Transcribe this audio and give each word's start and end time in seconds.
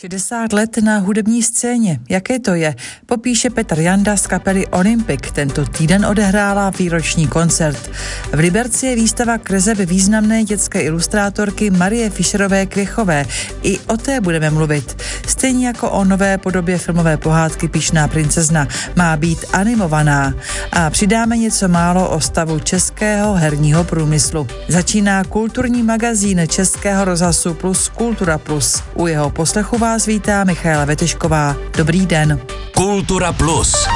60 0.00 0.52
let 0.52 0.76
na 0.76 0.98
hudební 0.98 1.42
scéně. 1.42 2.00
Jaké 2.08 2.38
to 2.38 2.54
je? 2.54 2.74
Popíše 3.06 3.50
Petr 3.50 3.80
Janda 3.80 4.16
z 4.16 4.26
kapely 4.26 4.66
Olympic. 4.66 5.20
Tento 5.32 5.64
týden 5.64 6.06
odehrála 6.06 6.70
výroční 6.70 7.26
koncert. 7.26 7.90
V 8.32 8.38
Liberci 8.38 8.86
je 8.86 8.96
výstava 8.96 9.38
kreseb 9.38 9.78
významné 9.78 10.44
dětské 10.44 10.80
ilustrátorky 10.80 11.70
Marie 11.70 12.10
Fischerové 12.10 12.66
Kvěchové. 12.66 13.26
I 13.62 13.78
o 13.78 13.96
té 13.96 14.20
budeme 14.20 14.50
mluvit. 14.50 15.02
Stejně 15.28 15.66
jako 15.66 15.90
o 15.90 16.04
nové 16.04 16.38
podobě 16.38 16.78
filmové 16.78 17.16
pohádky 17.16 17.68
Píšná 17.68 18.08
princezna 18.08 18.68
má 18.96 19.16
být 19.16 19.44
animovaná. 19.52 20.34
A 20.72 20.90
přidáme 20.90 21.36
něco 21.36 21.68
málo 21.68 22.10
o 22.10 22.20
stavu 22.20 22.58
českého 22.58 23.34
herního 23.34 23.84
průmyslu. 23.84 24.46
Začíná 24.68 25.24
kulturní 25.24 25.82
magazín 25.82 26.40
Českého 26.48 27.04
rozhlasu 27.04 27.54
Plus 27.54 27.88
Kultura 27.88 28.38
Plus. 28.38 28.82
U 28.94 29.06
jeho 29.06 29.30
poslechu 29.30 29.78
vás 29.92 30.06
vítá 30.06 30.44
Michaela 30.44 30.84
Vetešková. 30.84 31.56
Dobrý 31.76 32.06
den. 32.06 32.40
Kultura 32.74 33.32
Plus. 33.32 33.88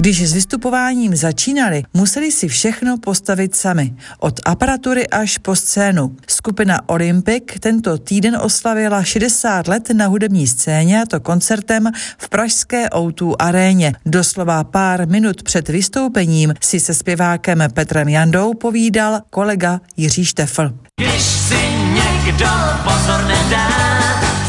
Když 0.00 0.28
s 0.28 0.32
vystupováním 0.32 1.16
začínali, 1.16 1.82
museli 1.94 2.32
si 2.32 2.48
všechno 2.48 2.98
postavit 2.98 3.54
sami. 3.54 3.94
Od 4.18 4.40
aparatury 4.44 5.08
až 5.08 5.38
po 5.38 5.56
scénu. 5.56 6.16
Skupina 6.28 6.88
Olympic 6.88 7.44
tento 7.60 7.98
týden 7.98 8.36
oslavila 8.36 9.04
60 9.04 9.68
let 9.68 9.90
na 9.92 10.06
hudební 10.06 10.46
scéně, 10.46 11.02
a 11.02 11.06
to 11.06 11.20
koncertem 11.20 11.90
v 12.18 12.28
pražské 12.28 12.88
O2 12.88 13.34
aréně. 13.38 13.92
Doslova 14.06 14.64
pár 14.64 15.08
minut 15.08 15.42
před 15.42 15.68
vystoupením 15.68 16.54
si 16.60 16.80
se 16.80 16.94
zpěvákem 16.94 17.62
Petrem 17.74 18.08
Jandou 18.08 18.54
povídal 18.54 19.20
kolega 19.30 19.80
Jiří 19.96 20.24
Štefl. 20.24 20.72
Když 21.00 21.22
si 21.22 21.60
někdo 21.92 22.48
pozor 22.84 23.24
nedá, 23.24 23.68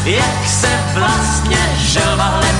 jak 0.04 0.48
se 0.60 0.80
vlastně 0.94 1.58
želva 1.92 2.24
hledá, 2.24 2.51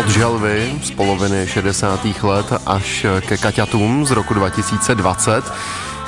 Od 0.00 0.08
želvy 0.08 0.72
z 0.82 0.90
poloviny 0.90 1.46
60. 1.46 2.00
let 2.22 2.46
až 2.66 3.06
ke 3.20 3.36
kaťatům 3.36 4.06
z 4.06 4.10
roku 4.10 4.34
2020. 4.34 5.52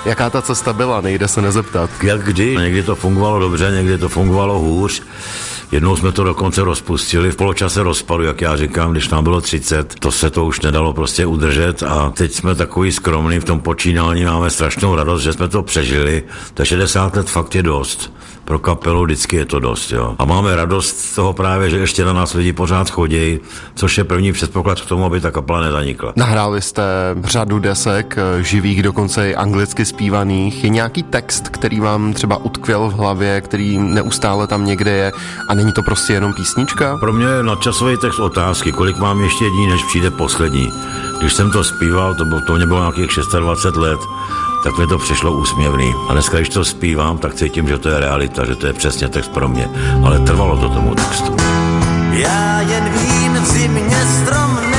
Jaká 0.04 0.30
ta 0.30 0.42
cesta 0.42 0.72
byla, 0.72 1.00
nejde 1.00 1.28
se 1.28 1.42
nezeptat. 1.42 1.90
Jak 2.02 2.24
kdy, 2.24 2.56
někdy 2.56 2.82
to 2.82 2.94
fungovalo 2.94 3.38
dobře, 3.38 3.70
někdy 3.70 3.98
to 3.98 4.08
fungovalo 4.08 4.58
hůř. 4.58 5.02
Jednou 5.72 5.96
jsme 5.96 6.12
to 6.12 6.24
dokonce 6.24 6.64
rozpustili 6.64 7.30
v 7.30 7.36
poločase 7.36 7.82
rozpadu, 7.82 8.22
jak 8.22 8.40
já 8.40 8.56
říkám, 8.56 8.92
když 8.92 9.08
nám 9.08 9.24
bylo 9.24 9.40
30. 9.40 9.94
To 9.94 10.12
se 10.12 10.30
to 10.30 10.44
už 10.44 10.60
nedalo 10.60 10.92
prostě 10.92 11.26
udržet 11.26 11.82
a 11.82 12.10
teď 12.10 12.32
jsme 12.32 12.54
takový 12.54 12.92
skromný 12.92 13.38
v 13.38 13.44
tom 13.44 13.60
počínání, 13.60 14.24
máme 14.24 14.50
strašnou 14.50 14.94
radost, 14.94 15.22
že 15.22 15.32
jsme 15.32 15.48
to 15.48 15.62
přežili. 15.62 16.22
To 16.54 16.64
60 16.64 17.16
let 17.16 17.30
fakt 17.30 17.54
je 17.54 17.62
dost 17.62 18.12
pro 18.44 18.58
kapelu 18.58 19.04
vždycky 19.04 19.36
je 19.36 19.46
to 19.46 19.60
dost. 19.60 19.92
Jo. 19.92 20.14
A 20.18 20.24
máme 20.24 20.56
radost 20.56 20.98
z 20.98 21.14
toho 21.14 21.32
právě, 21.32 21.70
že 21.70 21.78
ještě 21.78 22.04
na 22.04 22.12
nás 22.12 22.34
lidi 22.34 22.52
pořád 22.52 22.90
chodí, 22.90 23.40
což 23.74 23.98
je 23.98 24.04
první 24.04 24.32
předpoklad 24.32 24.80
k 24.80 24.86
tomu, 24.86 25.04
aby 25.04 25.20
ta 25.20 25.30
kapela 25.30 25.60
nezanikla. 25.60 26.12
Nahráli 26.16 26.62
jste 26.62 26.82
řadu 27.24 27.58
desek, 27.58 28.16
živých, 28.40 28.82
dokonce 28.82 29.30
i 29.30 29.34
anglicky 29.34 29.84
zpívaných. 29.84 30.64
Je 30.64 30.70
nějaký 30.70 31.02
text, 31.02 31.48
který 31.48 31.80
vám 31.80 32.12
třeba 32.12 32.36
utkvěl 32.36 32.88
v 32.88 32.94
hlavě, 32.94 33.40
který 33.40 33.78
neustále 33.78 34.46
tam 34.46 34.64
někde 34.64 34.90
je 34.90 35.12
a 35.48 35.54
není 35.54 35.72
to 35.72 35.82
prostě 35.82 36.12
jenom 36.12 36.32
písnička? 36.32 36.96
Pro 36.98 37.12
mě 37.12 37.26
je 37.26 37.42
nadčasový 37.42 37.96
text 37.96 38.18
otázky, 38.18 38.72
kolik 38.72 38.98
mám 38.98 39.20
ještě 39.20 39.44
dní, 39.44 39.66
než 39.66 39.84
přijde 39.84 40.10
poslední. 40.10 40.68
Když 41.22 41.34
jsem 41.34 41.50
to 41.50 41.64
zpíval, 41.64 42.14
to, 42.14 42.24
bylo, 42.24 42.40
to 42.40 42.54
mě 42.54 42.66
bylo 42.66 42.80
nějakých 42.80 43.10
26 43.38 43.76
let, 43.76 44.00
tak 44.64 44.78
mi 44.78 44.86
to 44.86 44.98
přišlo 44.98 45.32
úsměvný. 45.32 45.94
A 46.08 46.12
dneska, 46.12 46.36
když 46.36 46.48
to 46.48 46.64
zpívám, 46.64 47.18
tak 47.18 47.34
cítím, 47.34 47.68
že 47.68 47.78
to 47.78 47.88
je 47.88 48.00
realita, 48.00 48.46
že 48.46 48.56
to 48.56 48.66
je 48.66 48.72
přesně 48.72 49.08
text 49.08 49.28
pro 49.28 49.48
mě. 49.48 49.70
Ale 50.04 50.18
trvalo 50.18 50.56
to 50.56 50.68
tomu 50.68 50.94
textu. 50.94 51.36
Já 52.10 52.60
jen 52.60 52.84
vím 52.84 53.32
v 53.34 53.46
zimě 53.46 54.06
strom 54.22 54.71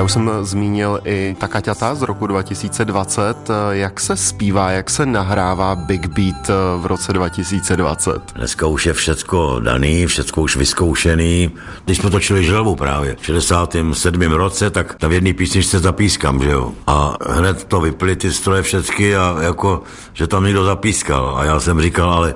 Já 0.00 0.04
už 0.04 0.12
jsem 0.12 0.30
zmínil 0.42 1.00
i 1.04 1.36
ta 1.38 1.48
Kaťata 1.48 1.94
z 1.94 2.02
roku 2.02 2.26
2020. 2.26 3.50
Jak 3.70 4.00
se 4.00 4.16
zpívá, 4.16 4.70
jak 4.70 4.90
se 4.90 5.06
nahrává 5.06 5.76
Big 5.76 6.06
Beat 6.06 6.50
v 6.78 6.86
roce 6.86 7.12
2020? 7.12 8.32
Dneska 8.34 8.66
už 8.66 8.86
je 8.86 8.92
všecko 8.92 9.60
daný, 9.60 10.06
všecko 10.06 10.42
už 10.42 10.56
vyzkoušený. 10.56 11.50
Když 11.84 11.98
jsme 11.98 12.10
točili 12.10 12.44
želvu 12.44 12.76
právě 12.76 13.16
v 13.20 13.26
67. 13.26 14.22
roce, 14.22 14.70
tak 14.70 14.94
tam 14.94 15.10
v 15.10 15.12
jedné 15.12 15.32
písničce 15.32 15.78
zapískám, 15.78 16.42
že 16.42 16.50
jo. 16.50 16.72
A 16.86 17.16
hned 17.28 17.64
to 17.64 17.80
vyply 17.80 18.16
ty 18.16 18.32
stroje 18.32 18.62
všechny 18.62 19.16
a 19.16 19.36
jako, 19.40 19.82
že 20.12 20.26
tam 20.26 20.44
někdo 20.44 20.64
zapískal. 20.64 21.34
A 21.36 21.44
já 21.44 21.60
jsem 21.60 21.80
říkal, 21.80 22.10
ale 22.10 22.34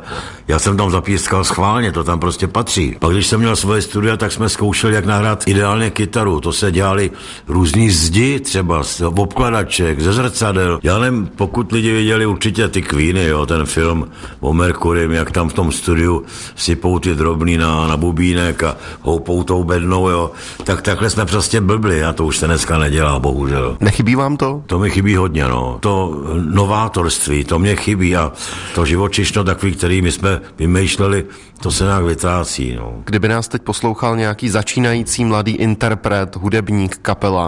já 0.49 0.59
jsem 0.59 0.77
tam 0.77 0.91
zapískal 0.91 1.45
schválně, 1.45 1.93
to 1.93 2.05
tam 2.05 2.21
prostě 2.21 2.47
patří. 2.47 2.97
Pak 2.99 3.13
když 3.13 3.27
jsem 3.27 3.41
měl 3.41 3.57
svoje 3.57 3.83
studia, 3.83 4.17
tak 4.17 4.33
jsme 4.33 4.49
zkoušeli, 4.49 4.95
jak 4.95 5.05
nahrát 5.05 5.49
ideálně 5.49 5.91
kytaru. 5.91 6.41
To 6.41 6.53
se 6.53 6.73
dělali 6.73 7.11
různý 7.55 7.91
zdi 7.91 8.41
třeba 8.41 8.83
z 8.83 9.01
obkladaček, 9.01 10.01
ze 10.01 10.13
zrcadel. 10.13 10.81
Já 10.83 10.99
nevím, 10.99 11.31
pokud 11.37 11.73
lidi 11.73 11.93
viděli 11.93 12.27
určitě 12.27 12.69
ty 12.69 12.83
Queeny, 12.83 13.25
jo, 13.25 13.47
ten 13.47 13.67
film 13.67 14.09
o 14.41 14.53
Merkurym, 14.53 15.11
jak 15.11 15.31
tam 15.31 15.49
v 15.49 15.53
tom 15.53 15.73
studiu 15.73 16.25
sypou 16.57 16.99
ty 16.99 17.15
drobný 17.15 17.57
na, 17.57 17.87
na 17.87 17.97
bubínek 17.97 18.63
a 18.63 18.77
houpou 19.03 19.43
tou 19.43 19.65
bednou, 19.65 20.09
jo, 20.09 20.31
tak 20.65 20.83
takhle 20.83 21.11
jsme 21.11 21.27
prostě 21.27 21.61
blbli 21.61 22.05
a 22.05 22.13
to 22.13 22.27
už 22.27 22.37
se 22.39 22.47
dneska 22.47 22.79
nedělá, 22.79 23.19
bohužel. 23.19 23.77
Nechybí 23.81 24.15
vám 24.15 24.37
to? 24.37 24.63
To 24.67 24.79
mi 24.79 24.91
chybí 24.91 25.17
hodně, 25.17 25.45
no. 25.45 25.79
To 25.81 26.23
novátorství, 26.51 27.45
to 27.45 27.59
mě 27.59 27.77
chybí 27.77 28.17
a 28.17 28.33
to 28.75 28.85
živočišno 28.85 29.45
takový, 29.45 29.73
který 29.73 30.03
my 30.03 30.13
jsme 30.13 30.41
vymýšleli, 30.59 31.25
to 31.61 31.71
se 31.71 31.85
nějak 31.85 32.05
vytrácí, 32.05 32.75
no. 32.77 32.93
Kdyby 33.05 33.29
nás 33.29 33.49
teď 33.49 33.63
poslouchal 33.63 34.17
nějaký 34.17 34.49
začínající 34.49 35.25
mladý 35.25 35.53
interpret, 35.53 36.37
hudebník, 36.37 36.97
kapela, 37.03 37.44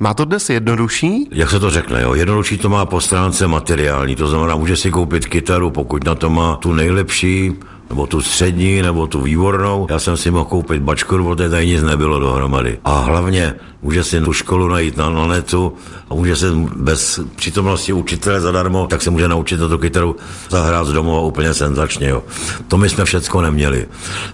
má 0.00 0.14
to 0.14 0.24
dnes 0.24 0.50
jednodušší? 0.50 1.28
Jak 1.32 1.50
se 1.50 1.60
to 1.60 1.70
řekne, 1.70 2.02
jo? 2.02 2.14
Jednodušší 2.14 2.58
to 2.58 2.68
má 2.68 2.86
po 2.86 3.00
stránce 3.00 3.46
materiální, 3.46 4.16
to 4.16 4.28
znamená, 4.28 4.56
může 4.56 4.76
si 4.76 4.90
koupit 4.90 5.26
kytaru, 5.26 5.70
pokud 5.70 6.04
na 6.04 6.14
to 6.14 6.30
má 6.30 6.56
tu 6.56 6.72
nejlepší, 6.72 7.52
nebo 7.90 8.06
tu 8.06 8.22
střední, 8.22 8.82
nebo 8.82 9.06
tu 9.06 9.20
výbornou. 9.20 9.86
Já 9.90 9.98
jsem 9.98 10.16
si 10.16 10.30
mohl 10.30 10.44
koupit 10.44 10.82
bačku, 10.82 11.24
protože 11.24 11.48
tady 11.48 11.66
nic 11.66 11.82
nebylo 11.82 12.20
dohromady. 12.20 12.78
A 12.84 12.98
hlavně 12.98 13.54
může 13.82 14.04
si 14.04 14.20
tu 14.20 14.32
školu 14.32 14.68
najít 14.68 14.96
na, 14.96 15.10
na 15.10 15.26
netu 15.26 15.72
a 16.10 16.14
může 16.14 16.36
se 16.36 16.46
bez 16.76 17.20
přítomnosti 17.36 17.92
učitele 17.92 18.40
zadarmo, 18.40 18.86
tak 18.86 19.02
se 19.02 19.10
může 19.10 19.28
naučit 19.28 19.60
na 19.60 19.68
tu 19.68 19.78
kytaru 19.78 20.16
zahrát 20.50 20.86
z 20.86 20.92
domova 20.92 21.20
úplně 21.20 21.54
senzačně. 21.54 22.08
Jo. 22.08 22.22
To 22.68 22.76
my 22.76 22.88
jsme 22.88 23.04
všecko 23.04 23.40
neměli, 23.40 23.86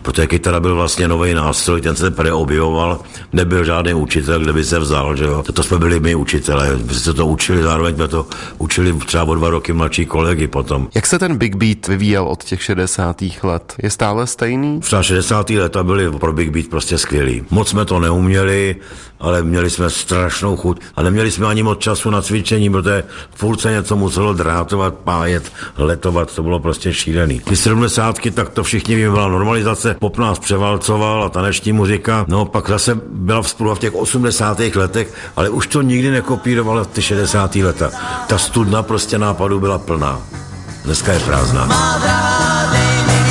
protože 0.02 0.26
kytara 0.26 0.60
byl 0.60 0.74
vlastně 0.74 1.08
nový 1.08 1.34
nástroj, 1.34 1.80
ten 1.80 1.96
se 1.96 2.10
preobjevoval, 2.10 3.00
nebyl 3.32 3.64
žádný 3.64 3.94
učitel, 3.94 4.40
kde 4.40 4.52
by 4.52 4.64
se 4.64 4.78
vzal, 4.78 5.16
že 5.16 5.24
jo. 5.24 5.44
To 5.52 5.62
jsme 5.62 5.78
byli 5.78 6.00
my 6.00 6.14
učitelé, 6.14 6.78
my 6.86 6.94
se 6.94 7.14
to 7.14 7.26
učili, 7.26 7.62
zároveň 7.62 7.94
jsme 7.94 8.08
to 8.08 8.26
učili 8.58 8.92
třeba 8.92 9.24
o 9.24 9.34
dva 9.34 9.50
roky 9.50 9.72
mladší 9.72 10.06
kolegy 10.06 10.46
potom. 10.46 10.88
Jak 10.94 11.06
se 11.06 11.18
ten 11.18 11.36
Big 11.36 11.56
Beat 11.56 11.86
vyvíjel 11.88 12.28
od 12.28 12.44
těch 12.44 12.62
60. 12.62 13.22
let? 13.42 13.74
Je 13.82 13.90
stále 13.90 14.26
stejný? 14.26 14.80
Třeba 14.80 15.02
60. 15.02 15.50
leta 15.50 15.82
byly 15.82 16.10
pro 16.10 16.32
Big 16.32 16.50
Beat 16.50 16.66
prostě 16.66 16.98
skvělý. 16.98 17.42
Moc 17.50 17.68
jsme 17.68 17.84
to 17.84 18.00
neuměli, 18.00 18.76
ale 19.20 19.35
měli 19.42 19.70
jsme 19.70 19.90
strašnou 19.90 20.56
chuť 20.56 20.80
a 20.96 21.02
neměli 21.02 21.30
jsme 21.30 21.46
ani 21.46 21.62
moc 21.62 21.78
času 21.78 22.10
na 22.10 22.22
cvičení, 22.22 22.70
protože 22.70 23.04
furt 23.34 23.60
se 23.60 23.70
něco 23.70 23.96
muselo 23.96 24.32
drátovat, 24.32 24.94
pájet, 24.94 25.52
letovat, 25.76 26.34
to 26.34 26.42
bylo 26.42 26.60
prostě 26.60 26.94
šílený. 26.94 27.40
Ty 27.40 27.56
70. 27.56 28.16
tak 28.34 28.48
to 28.48 28.62
všichni 28.62 28.96
víme, 28.96 29.10
byla 29.10 29.28
normalizace, 29.28 29.96
pop 29.98 30.18
nás 30.18 30.38
převalcoval 30.38 31.24
a 31.24 31.28
taneční 31.28 31.72
muzika, 31.72 32.24
no 32.28 32.44
pak 32.44 32.68
zase 32.68 33.00
byla 33.12 33.42
vzpůra 33.42 33.74
v 33.74 33.78
těch 33.78 33.94
80. 33.94 34.58
letech, 34.58 35.14
ale 35.36 35.48
už 35.48 35.66
to 35.66 35.82
nikdy 35.82 36.10
nekopírovalo 36.10 36.84
ty 36.84 37.02
60. 37.02 37.54
leta. 37.56 37.90
Ta 38.26 38.38
studna 38.38 38.82
prostě 38.82 39.18
nápadů 39.18 39.60
byla 39.60 39.78
plná. 39.78 40.20
Dneska 40.84 41.12
je 41.12 41.20
prázdná. 41.20 41.64
Vlak, 41.64 43.25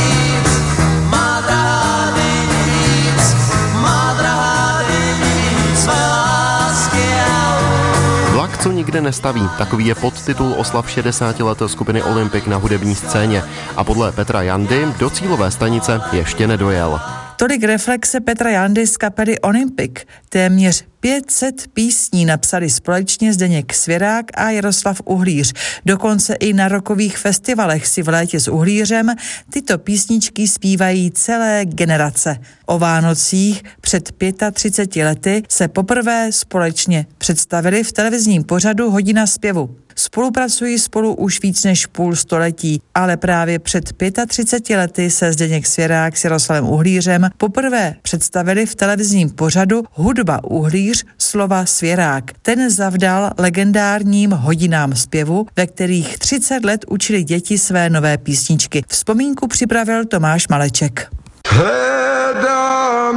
co 8.65 8.71
nikde 8.71 9.01
nestaví, 9.01 9.49
takový 9.57 9.85
je 9.85 9.95
podtitul 9.95 10.53
oslav 10.57 10.89
60 10.89 11.39
let 11.39 11.61
skupiny 11.67 12.03
Olympic 12.03 12.45
na 12.45 12.57
hudební 12.57 12.95
scéně. 12.95 13.43
A 13.75 13.83
podle 13.83 14.11
Petra 14.11 14.41
Jandy 14.41 14.87
do 14.99 15.09
cílové 15.09 15.51
stanice 15.51 16.01
ještě 16.11 16.47
nedojel. 16.47 16.99
Tolik 17.37 17.63
reflexe 17.63 18.19
Petra 18.19 18.49
Jandy 18.49 18.87
z 18.87 18.97
kapely 18.97 19.39
Olympic. 19.39 19.91
Téměř 20.29 20.85
500 20.99 21.67
písní 21.73 22.25
napsali 22.25 22.69
společně 22.69 23.33
Zdeněk 23.33 23.73
Svěrák 23.73 24.25
a 24.35 24.49
Jaroslav 24.49 25.01
Uhlíř. 25.05 25.53
Dokonce 25.85 26.33
i 26.33 26.53
na 26.53 26.67
rokových 26.67 27.17
festivalech 27.17 27.87
si 27.87 28.03
v 28.03 28.09
létě 28.09 28.39
s 28.39 28.47
Uhlířem 28.47 29.15
tyto 29.49 29.77
písničky 29.77 30.47
zpívají 30.47 31.11
celé 31.11 31.65
generace. 31.65 32.37
O 32.65 32.79
Vánocích 32.79 33.63
před 33.81 34.11
35 34.53 35.05
lety 35.05 35.43
se 35.49 35.67
poprvé 35.67 36.31
společně 36.31 37.05
představili 37.17 37.83
v 37.83 37.91
televizním 37.91 38.43
pořadu 38.43 38.91
Hodina 38.91 39.27
zpěvu. 39.27 39.84
Spolupracují 39.95 40.79
spolu 40.79 41.15
už 41.15 41.41
víc 41.41 41.63
než 41.63 41.85
půl 41.85 42.15
století, 42.15 42.81
ale 42.95 43.17
právě 43.17 43.59
před 43.59 43.93
35 44.27 44.77
lety 44.77 45.11
se 45.11 45.33
Zdeněk 45.33 45.67
Svěrák 45.67 46.17
s 46.17 46.23
Jaroslavem 46.23 46.65
Uhlířem 46.65 47.29
poprvé 47.37 47.95
představili 48.01 48.65
v 48.65 48.75
televizním 48.75 49.29
pořadu 49.29 49.83
Hudba 49.91 50.43
Uhlíř, 50.43 51.05
slova 51.17 51.65
Svěrák. 51.65 52.31
Ten 52.41 52.69
zavdal 52.69 53.31
legendárním 53.37 54.31
hodinám 54.31 54.95
zpěvu, 54.95 55.45
ve 55.55 55.67
kterých 55.67 56.17
30 56.17 56.65
let 56.65 56.85
učili 56.89 57.23
děti 57.23 57.57
své 57.57 57.89
nové 57.89 58.17
písničky. 58.17 58.83
Vzpomínku 58.87 59.47
připravil 59.47 60.05
Tomáš 60.05 60.47
Maleček. 60.47 61.07
Head 61.47 62.43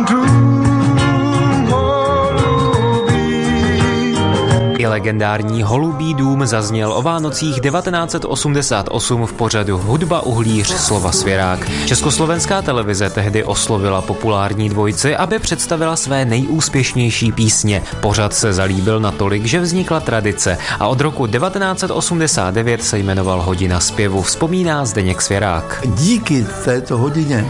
to 0.06 0.57
legendární 4.98 5.62
Holubý 5.62 6.14
dům 6.14 6.46
zazněl 6.46 6.92
o 6.92 7.02
Vánocích 7.02 7.60
1988 7.60 9.26
v 9.26 9.32
pořadu 9.32 9.78
Hudba 9.78 10.20
uhlíř 10.20 10.68
slova 10.68 11.12
svěrák. 11.12 11.70
Československá 11.86 12.62
televize 12.62 13.10
tehdy 13.10 13.44
oslovila 13.44 14.02
populární 14.02 14.68
dvojici, 14.68 15.16
aby 15.16 15.38
představila 15.38 15.96
své 15.96 16.24
nejúspěšnější 16.24 17.32
písně. 17.32 17.82
Pořad 18.00 18.34
se 18.34 18.52
zalíbil 18.52 19.00
natolik, 19.00 19.46
že 19.46 19.60
vznikla 19.60 20.00
tradice 20.00 20.58
a 20.80 20.86
od 20.86 21.00
roku 21.00 21.26
1989 21.26 22.84
se 22.84 22.98
jmenoval 22.98 23.42
Hodina 23.42 23.80
zpěvu, 23.80 24.22
vzpomíná 24.22 24.84
Zdeněk 24.84 25.22
Svěrák. 25.22 25.82
Díky 25.86 26.46
této 26.64 26.98
hodině 26.98 27.46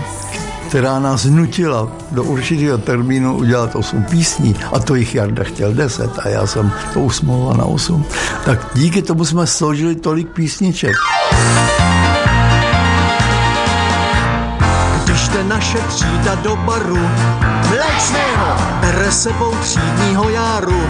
která 0.69 0.99
nás 0.99 1.25
nutila 1.25 1.88
do 2.11 2.25
určitého 2.25 2.79
termínu 2.79 3.37
udělat 3.37 3.76
8 3.76 4.05
písní 4.05 4.56
a 4.73 4.79
to 4.79 4.94
jich 4.94 5.15
Jarda 5.15 5.44
chtěl 5.44 5.73
10 5.75 6.19
a 6.19 6.29
já 6.29 6.47
jsem 6.47 6.73
to 6.93 7.00
usmouval 7.00 7.56
na 7.56 7.65
8. 7.65 8.05
Tak 8.44 8.70
díky 8.75 9.03
tomu 9.03 9.25
jsme 9.25 9.47
složili 9.47 9.94
tolik 9.94 10.29
písniček. 10.29 10.94
Jde 15.38 15.44
naše 15.44 15.79
třída 15.79 16.35
do 16.35 16.56
baru, 16.56 16.99
mléčného, 17.69 18.56
bere 18.81 19.12
sebou 19.12 19.55
třídního 19.61 20.29
járu, 20.29 20.81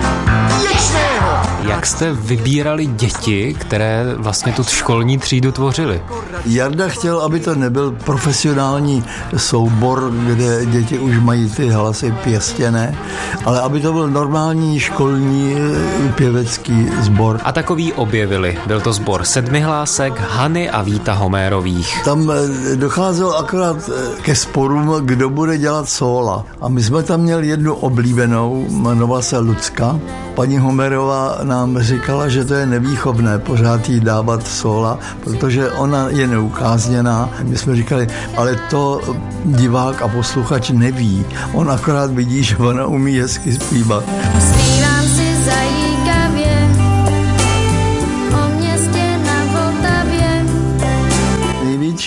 ječného. 0.63 1.29
Jak 1.63 1.87
jste 1.87 2.13
vybírali 2.13 2.87
děti, 2.87 3.57
které 3.61 4.05
vlastně 4.17 4.53
tu 4.53 4.65
školní 4.65 5.19
třídu 5.19 5.53
tvořily? 5.53 6.03
Jarda 6.47 6.89
chtěl, 6.89 7.21
aby 7.21 7.41
to 7.41 7.55
nebyl 7.55 7.91
profesionální 7.91 9.05
soubor, 9.37 10.11
kde 10.11 10.67
děti 10.67 10.99
už 10.99 11.19
mají 11.19 11.51
ty 11.51 11.69
hlasy 11.71 12.15
pěstěné, 12.25 12.99
ale 13.45 13.61
aby 13.61 13.81
to 13.81 13.93
byl 13.93 14.09
normální 14.09 14.81
školní 14.81 15.57
eh, 15.57 16.13
pěvecký 16.13 16.89
sbor. 17.01 17.41
A 17.45 17.53
takový 17.53 17.93
objevili. 17.93 18.59
Byl 18.67 18.81
to 18.81 18.93
sbor 18.93 19.25
sedmihlásek, 19.25 20.21
Hany 20.21 20.71
a 20.71 20.83
Víta 20.83 21.13
Homérových. 21.13 22.05
Tam 22.05 22.31
eh, 22.31 22.77
docházelo 22.77 23.39
akorát 23.39 23.77
eh, 23.89 24.23
ke 24.23 24.35
sporům, 24.39 24.95
kdo 25.01 25.31
bude 25.31 25.59
dělat 25.59 25.89
sóla. 25.89 26.45
A 26.61 26.69
my 26.69 26.83
jsme 26.83 27.03
tam 27.03 27.21
měli 27.21 27.49
jednu 27.49 27.75
oblíbenou, 27.75 28.67
jmenovala 28.69 29.23
se 29.23 29.39
Lucka. 29.39 30.01
Paní 30.35 30.59
Homerová 30.59 31.39
nám 31.43 31.79
říkala, 31.79 32.29
že 32.29 32.45
to 32.45 32.55
je 32.55 32.67
nevýchovné 32.67 33.39
pořád 33.39 33.89
jí 33.89 34.01
dávat 34.01 34.47
sola, 34.47 34.99
protože 35.25 35.71
ona 35.71 36.09
je 36.09 36.27
neukázněná. 36.27 37.31
My 37.43 37.59
jsme 37.59 37.77
říkali, 37.77 38.07
ale 38.37 38.57
to 38.71 39.01
divák 39.45 40.03
a 40.03 40.09
posluchač 40.09 40.71
neví. 40.71 41.25
On 41.53 41.71
akorát 41.71 42.11
vidí, 42.11 42.45
že 42.45 42.57
ona 42.57 42.87
umí 42.87 43.19
hezky 43.19 43.53
zpívat. 43.53 44.05
Zpívám 44.41 44.78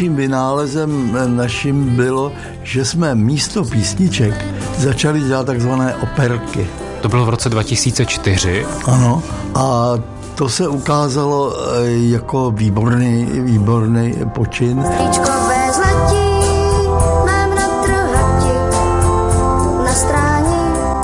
Největším 0.02 0.16
vynálezem 0.18 1.18
naším 1.38 1.96
bylo, 1.96 2.32
že 2.64 2.86
jsme 2.86 3.16
místo 3.16 3.64
písniček 3.64 4.46
začali 4.78 5.22
dělat 5.22 5.46
takzvané 5.46 5.96
operky. 5.96 6.68
To 7.02 7.10
bylo 7.10 7.26
v 7.26 7.30
roce 7.30 7.50
2004. 7.50 8.66
Ano. 8.86 9.24
A 9.56 9.94
to 10.36 10.50
se 10.50 10.68
ukázalo 10.68 11.54
eh, 11.54 11.92
jako 12.10 12.52
výborný, 12.52 13.26
výborný 13.26 14.14
počin. 14.34 14.84
Stříčkové 14.84 15.31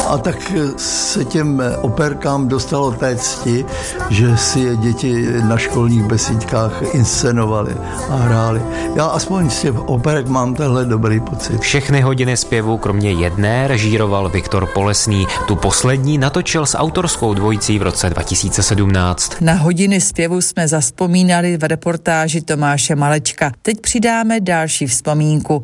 A 0.07 0.17
tak 0.17 0.53
se 0.77 1.25
těm 1.25 1.63
operkám 1.81 2.47
dostalo 2.47 2.91
té 2.91 3.15
cti, 3.15 3.65
že 4.09 4.37
si 4.37 4.59
je 4.59 4.75
děti 4.75 5.25
na 5.43 5.57
školních 5.57 6.03
besídkách 6.03 6.81
inscenovali 6.93 7.75
a 8.09 8.15
hráli. 8.15 8.61
Já 8.95 9.05
aspoň 9.05 9.49
z 9.49 9.61
těch 9.61 9.79
operek 9.79 10.27
mám 10.27 10.55
tenhle 10.55 10.85
dobrý 10.85 11.19
pocit. 11.19 11.61
Všechny 11.61 12.01
hodiny 12.01 12.37
zpěvu, 12.37 12.77
kromě 12.77 13.11
jedné, 13.11 13.67
režíroval 13.67 14.29
Viktor 14.29 14.65
Polesný. 14.73 15.27
Tu 15.47 15.55
poslední 15.55 16.17
natočil 16.17 16.65
s 16.65 16.77
autorskou 16.77 17.33
dvojicí 17.33 17.79
v 17.79 17.81
roce 17.81 18.09
2017. 18.09 19.33
Na 19.41 19.53
hodiny 19.53 20.01
zpěvu 20.01 20.41
jsme 20.41 20.67
zaspomínali 20.67 21.57
v 21.57 21.63
reportáži 21.63 22.41
Tomáše 22.41 22.95
Malečka. 22.95 23.51
Teď 23.61 23.81
přidáme 23.81 24.39
další 24.39 24.87
vzpomínku. 24.87 25.63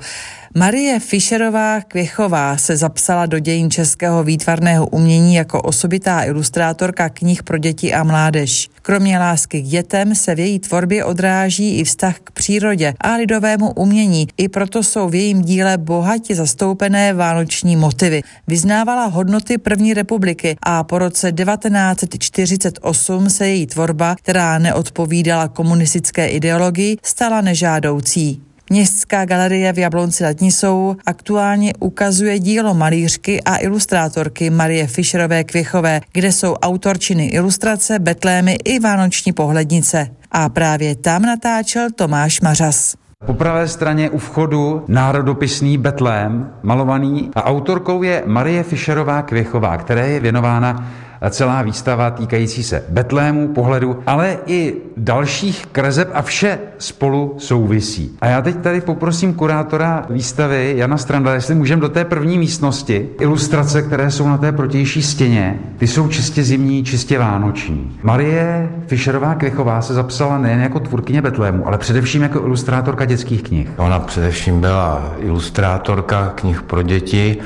Marie 0.55 0.99
Fischerová 0.99 1.81
Kvěchová 1.81 2.57
se 2.57 2.77
zapsala 2.77 3.25
do 3.25 3.39
dějin 3.39 3.71
českého 3.71 4.23
výtvarného 4.33 4.87
umění 4.87 5.35
jako 5.35 5.61
osobitá 5.61 6.23
ilustrátorka 6.23 7.09
knih 7.09 7.43
pro 7.43 7.57
děti 7.57 7.93
a 7.93 8.03
mládež. 8.03 8.69
Kromě 8.81 9.19
lásky 9.19 9.61
k 9.61 9.65
dětem 9.65 10.15
se 10.15 10.35
v 10.35 10.39
její 10.39 10.59
tvorbě 10.59 11.05
odráží 11.05 11.77
i 11.79 11.83
vztah 11.83 12.19
k 12.19 12.31
přírodě 12.31 12.93
a 13.01 13.15
lidovému 13.15 13.71
umění. 13.71 14.27
I 14.37 14.49
proto 14.49 14.83
jsou 14.83 15.09
v 15.09 15.15
jejím 15.15 15.41
díle 15.41 15.77
bohatě 15.77 16.35
zastoupené 16.35 17.13
vánoční 17.13 17.75
motivy. 17.75 18.21
Vyznávala 18.47 19.05
hodnoty 19.05 19.57
první 19.57 19.93
republiky 19.93 20.57
a 20.61 20.83
po 20.83 20.99
roce 20.99 21.31
1948 21.31 23.29
se 23.29 23.47
její 23.47 23.67
tvorba, 23.67 24.15
která 24.15 24.59
neodpovídala 24.59 25.47
komunistické 25.47 26.27
ideologii, 26.27 26.97
stala 27.03 27.41
nežádoucí. 27.41 28.52
Městská 28.69 29.25
galerie 29.25 29.73
v 29.73 29.77
Jablonci 29.77 30.23
nad 30.23 30.41
Nisou 30.41 30.95
aktuálně 31.05 31.73
ukazuje 31.79 32.39
dílo 32.39 32.73
malířky 32.73 33.43
a 33.43 33.57
ilustrátorky 33.57 34.49
Marie 34.49 34.87
Fischerové 34.87 35.43
Kvěchové, 35.43 36.01
kde 36.13 36.31
jsou 36.31 36.53
autorčiny 36.53 37.25
ilustrace, 37.25 37.99
betlémy 37.99 38.57
i 38.65 38.79
vánoční 38.79 39.33
pohlednice. 39.33 40.07
A 40.31 40.49
právě 40.49 40.95
tam 40.95 41.21
natáčel 41.21 41.87
Tomáš 41.95 42.41
Mařas. 42.41 42.95
Po 43.25 43.33
pravé 43.33 43.67
straně 43.67 44.09
u 44.09 44.17
vchodu 44.17 44.85
národopisný 44.87 45.77
Betlém, 45.77 46.53
malovaný 46.63 47.31
a 47.35 47.43
autorkou 47.43 48.03
je 48.03 48.23
Marie 48.25 48.63
Fischerová 48.63 49.21
Kvěchová, 49.21 49.77
která 49.77 50.01
je 50.01 50.19
věnována 50.19 50.91
celá 51.29 51.61
výstava 51.61 52.11
týkající 52.11 52.63
se 52.63 52.83
Betlému, 52.89 53.47
pohledu, 53.47 53.99
ale 54.07 54.37
i 54.45 54.75
dalších 54.97 55.65
kreseb 55.71 56.09
a 56.13 56.21
vše 56.21 56.59
spolu 56.77 57.35
souvisí. 57.37 58.17
A 58.21 58.27
já 58.27 58.41
teď 58.41 58.55
tady 58.55 58.81
poprosím 58.81 59.33
kurátora 59.33 60.05
výstavy 60.09 60.73
Jana 60.77 60.97
Stranda, 60.97 61.33
jestli 61.33 61.55
můžeme 61.55 61.81
do 61.81 61.89
té 61.89 62.05
první 62.05 62.37
místnosti. 62.37 63.09
Ilustrace, 63.19 63.81
které 63.81 64.11
jsou 64.11 64.27
na 64.27 64.37
té 64.37 64.51
protější 64.51 65.01
stěně, 65.01 65.59
ty 65.77 65.87
jsou 65.87 66.07
čistě 66.07 66.43
zimní, 66.43 66.83
čistě 66.83 67.19
vánoční. 67.19 67.97
Marie 68.03 68.69
Fischerová 68.87 69.35
Kvichová 69.35 69.81
se 69.81 69.93
zapsala 69.93 70.37
nejen 70.37 70.61
jako 70.61 70.79
tvůrkyně 70.79 71.21
Betlému, 71.21 71.67
ale 71.67 71.77
především 71.77 72.21
jako 72.21 72.39
ilustrátorka 72.39 73.05
dětských 73.05 73.43
knih. 73.43 73.69
Ona 73.77 73.99
především 73.99 74.61
byla 74.61 75.13
ilustrátorka 75.19 76.31
knih 76.35 76.61
pro 76.61 76.81
děti, 76.81 77.37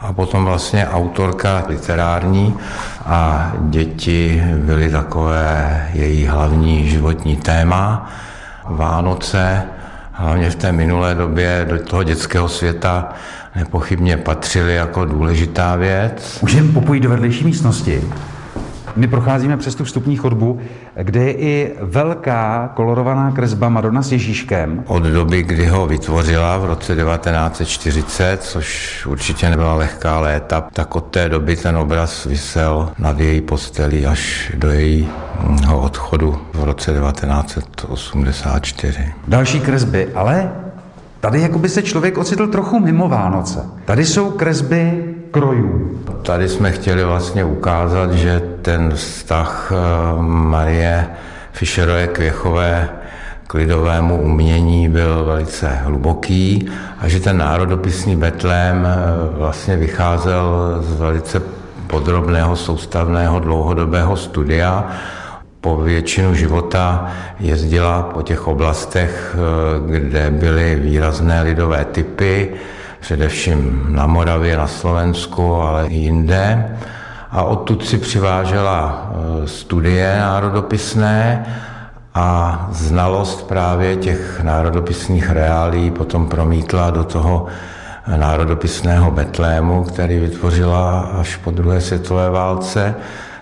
a 0.00 0.12
potom 0.12 0.44
vlastně 0.44 0.88
autorka 0.88 1.64
literární 1.68 2.56
a 3.06 3.52
děti 3.60 4.42
byly 4.56 4.90
takové 4.90 5.86
její 5.92 6.26
hlavní 6.26 6.88
životní 6.90 7.36
téma. 7.36 8.10
Vánoce, 8.64 9.62
hlavně 10.12 10.50
v 10.50 10.54
té 10.54 10.72
minulé 10.72 11.14
době 11.14 11.66
do 11.70 11.78
toho 11.78 12.02
dětského 12.02 12.48
světa 12.48 13.08
nepochybně 13.56 14.16
patřily 14.16 14.74
jako 14.74 15.04
důležitá 15.04 15.76
věc. 15.76 16.38
Můžeme 16.42 16.72
popojit 16.72 17.02
do 17.02 17.10
vedlejší 17.10 17.44
místnosti. 17.44 18.02
My 18.96 19.08
procházíme 19.08 19.56
přes 19.56 19.74
tu 19.74 19.84
vstupní 19.84 20.16
chodbu, 20.16 20.60
kde 21.02 21.20
je 21.20 21.32
i 21.32 21.74
velká 21.80 22.70
kolorovaná 22.74 23.30
kresba 23.30 23.68
Madonna 23.68 24.02
s 24.02 24.12
Ježíškem. 24.12 24.84
Od 24.86 25.02
doby, 25.02 25.42
kdy 25.42 25.66
ho 25.66 25.86
vytvořila 25.86 26.58
v 26.58 26.64
roce 26.64 26.96
1940, 26.96 28.42
což 28.42 29.06
určitě 29.06 29.50
nebyla 29.50 29.74
lehká 29.74 30.20
léta, 30.20 30.64
tak 30.72 30.96
od 30.96 31.04
té 31.04 31.28
doby 31.28 31.56
ten 31.56 31.76
obraz 31.76 32.24
vysel 32.24 32.90
nad 32.98 33.20
její 33.20 33.40
posteli 33.40 34.06
až 34.06 34.52
do 34.54 34.70
jejího 34.70 35.80
odchodu 35.80 36.38
v 36.52 36.64
roce 36.64 36.92
1984. 36.92 39.12
Další 39.28 39.60
kresby, 39.60 40.08
ale 40.14 40.50
Tady 41.20 41.40
jako 41.40 41.58
by 41.58 41.68
se 41.68 41.82
člověk 41.82 42.18
ocitl 42.18 42.46
trochu 42.46 42.80
mimo 42.80 43.08
Vánoce. 43.08 43.66
Tady 43.84 44.06
jsou 44.06 44.30
kresby 44.30 45.04
krojů. 45.30 46.00
Tady 46.22 46.48
jsme 46.48 46.72
chtěli 46.72 47.04
vlastně 47.04 47.44
ukázat, 47.44 48.12
že 48.12 48.42
ten 48.62 48.90
vztah 48.94 49.72
eh, 49.72 49.76
Marie 50.22 51.06
Fischerové 51.52 52.06
Kvěchové 52.06 52.88
k 53.46 53.54
lidovému 53.54 54.22
umění 54.22 54.88
byl 54.88 55.24
velice 55.24 55.68
hluboký 55.68 56.70
a 56.98 57.08
že 57.08 57.20
ten 57.20 57.38
národopisný 57.38 58.16
Betlém 58.16 58.86
eh, 58.86 58.96
vlastně 59.38 59.76
vycházel 59.76 60.76
z 60.80 61.00
velice 61.00 61.42
podrobného, 61.86 62.56
soustavného, 62.56 63.40
dlouhodobého 63.40 64.16
studia. 64.16 64.90
Po 65.60 65.76
většinu 65.76 66.34
života 66.34 67.10
jezdila 67.40 68.02
po 68.02 68.22
těch 68.22 68.48
oblastech, 68.48 69.36
eh, 69.36 70.00
kde 70.00 70.30
byly 70.30 70.74
výrazné 70.74 71.42
lidové 71.42 71.84
typy, 71.84 72.54
především 73.00 73.86
na 73.88 74.06
Moravě, 74.06 74.56
na 74.56 74.66
Slovensku, 74.66 75.54
ale 75.54 75.86
i 75.86 75.94
jinde. 75.94 76.76
A 77.30 77.42
odtud 77.42 77.86
si 77.86 77.98
přivážela 77.98 79.10
eh, 79.12 79.48
studie 79.48 80.16
národopisné 80.18 81.46
a 82.14 82.68
znalost 82.72 83.48
právě 83.48 83.96
těch 83.96 84.40
národopisných 84.42 85.30
reálí 85.30 85.90
potom 85.90 86.28
promítla 86.28 86.90
do 86.90 87.04
toho 87.04 87.46
národopisného 88.16 89.10
Betlému, 89.10 89.84
který 89.84 90.18
vytvořila 90.18 91.00
až 91.00 91.36
po 91.36 91.50
druhé 91.50 91.80
světové 91.80 92.30
válce 92.30 92.94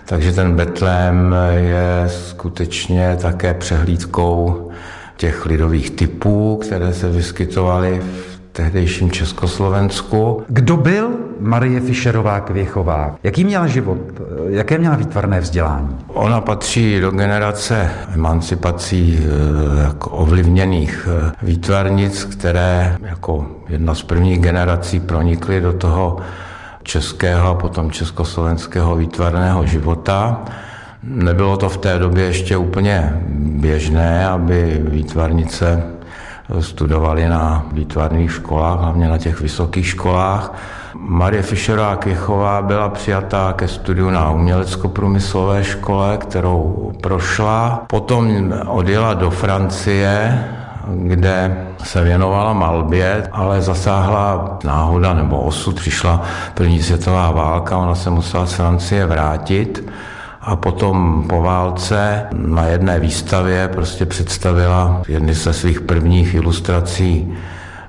takže 0.09 0.31
ten 0.31 0.55
Betlém 0.55 1.35
je 1.55 2.09
skutečně 2.09 3.17
také 3.21 3.53
přehlídkou 3.53 4.69
těch 5.17 5.45
lidových 5.45 5.91
typů, 5.91 6.59
které 6.61 6.93
se 6.93 7.09
vyskytovaly 7.09 8.01
v 8.01 8.38
tehdejším 8.51 9.11
Československu. 9.11 10.43
Kdo 10.47 10.77
byl 10.77 11.09
Marie 11.39 11.79
Fischerová 11.81 12.39
Kvěchová? 12.39 13.15
Jaký 13.23 13.43
měla 13.43 13.67
život? 13.67 13.97
Jaké 14.47 14.77
měla 14.77 14.95
výtvarné 14.95 15.39
vzdělání? 15.39 15.97
Ona 16.07 16.41
patří 16.41 16.99
do 16.99 17.11
generace 17.11 17.91
emancipací 18.13 19.19
eh, 19.19 19.83
jako 19.83 20.09
ovlivněných 20.09 21.07
eh, 21.11 21.31
výtvarnic, 21.41 22.23
které 22.23 22.97
jako 23.01 23.45
jedna 23.69 23.95
z 23.95 24.03
prvních 24.03 24.39
generací 24.39 24.99
pronikly 24.99 25.61
do 25.61 25.73
toho 25.73 26.17
českého 26.83 27.49
a 27.49 27.55
potom 27.55 27.91
československého 27.91 28.95
výtvarného 28.95 29.65
života. 29.65 30.43
Nebylo 31.03 31.57
to 31.57 31.69
v 31.69 31.77
té 31.77 31.99
době 31.99 32.23
ještě 32.25 32.57
úplně 32.57 33.13
běžné, 33.35 34.27
aby 34.27 34.81
výtvarnice 34.83 35.83
studovali 36.59 37.29
na 37.29 37.65
výtvarných 37.71 38.31
školách, 38.31 38.79
hlavně 38.79 39.07
na 39.07 39.17
těch 39.17 39.41
vysokých 39.41 39.87
školách. 39.87 40.53
Marie 40.93 41.41
Fischerová 41.41 41.95
Kvěchová 41.95 42.61
byla 42.61 42.89
přijatá 42.89 43.53
ke 43.53 43.67
studiu 43.67 44.09
na 44.09 44.31
umělecko-průmyslové 44.31 45.63
škole, 45.63 46.17
kterou 46.17 46.91
prošla. 47.01 47.85
Potom 47.87 48.53
odjela 48.67 49.13
do 49.13 49.29
Francie, 49.29 50.45
kde 50.87 51.65
se 51.83 52.03
věnovala 52.03 52.53
malbě, 52.53 53.29
ale 53.31 53.61
zasáhla 53.61 54.57
náhoda 54.63 55.13
nebo 55.13 55.39
osud. 55.39 55.75
Přišla 55.75 56.21
první 56.53 56.83
světová 56.83 57.31
válka, 57.31 57.77
ona 57.77 57.95
se 57.95 58.09
musela 58.09 58.45
z 58.45 58.53
Francie 58.53 59.05
vrátit 59.05 59.89
a 60.49 60.55
potom 60.55 61.25
po 61.29 61.41
válce 61.41 62.25
na 62.33 62.65
jedné 62.65 62.99
výstavě 62.99 63.67
prostě 63.67 64.05
představila 64.05 65.01
jedny 65.07 65.33
ze 65.33 65.53
svých 65.53 65.81
prvních 65.81 66.33
ilustrací 66.33 67.33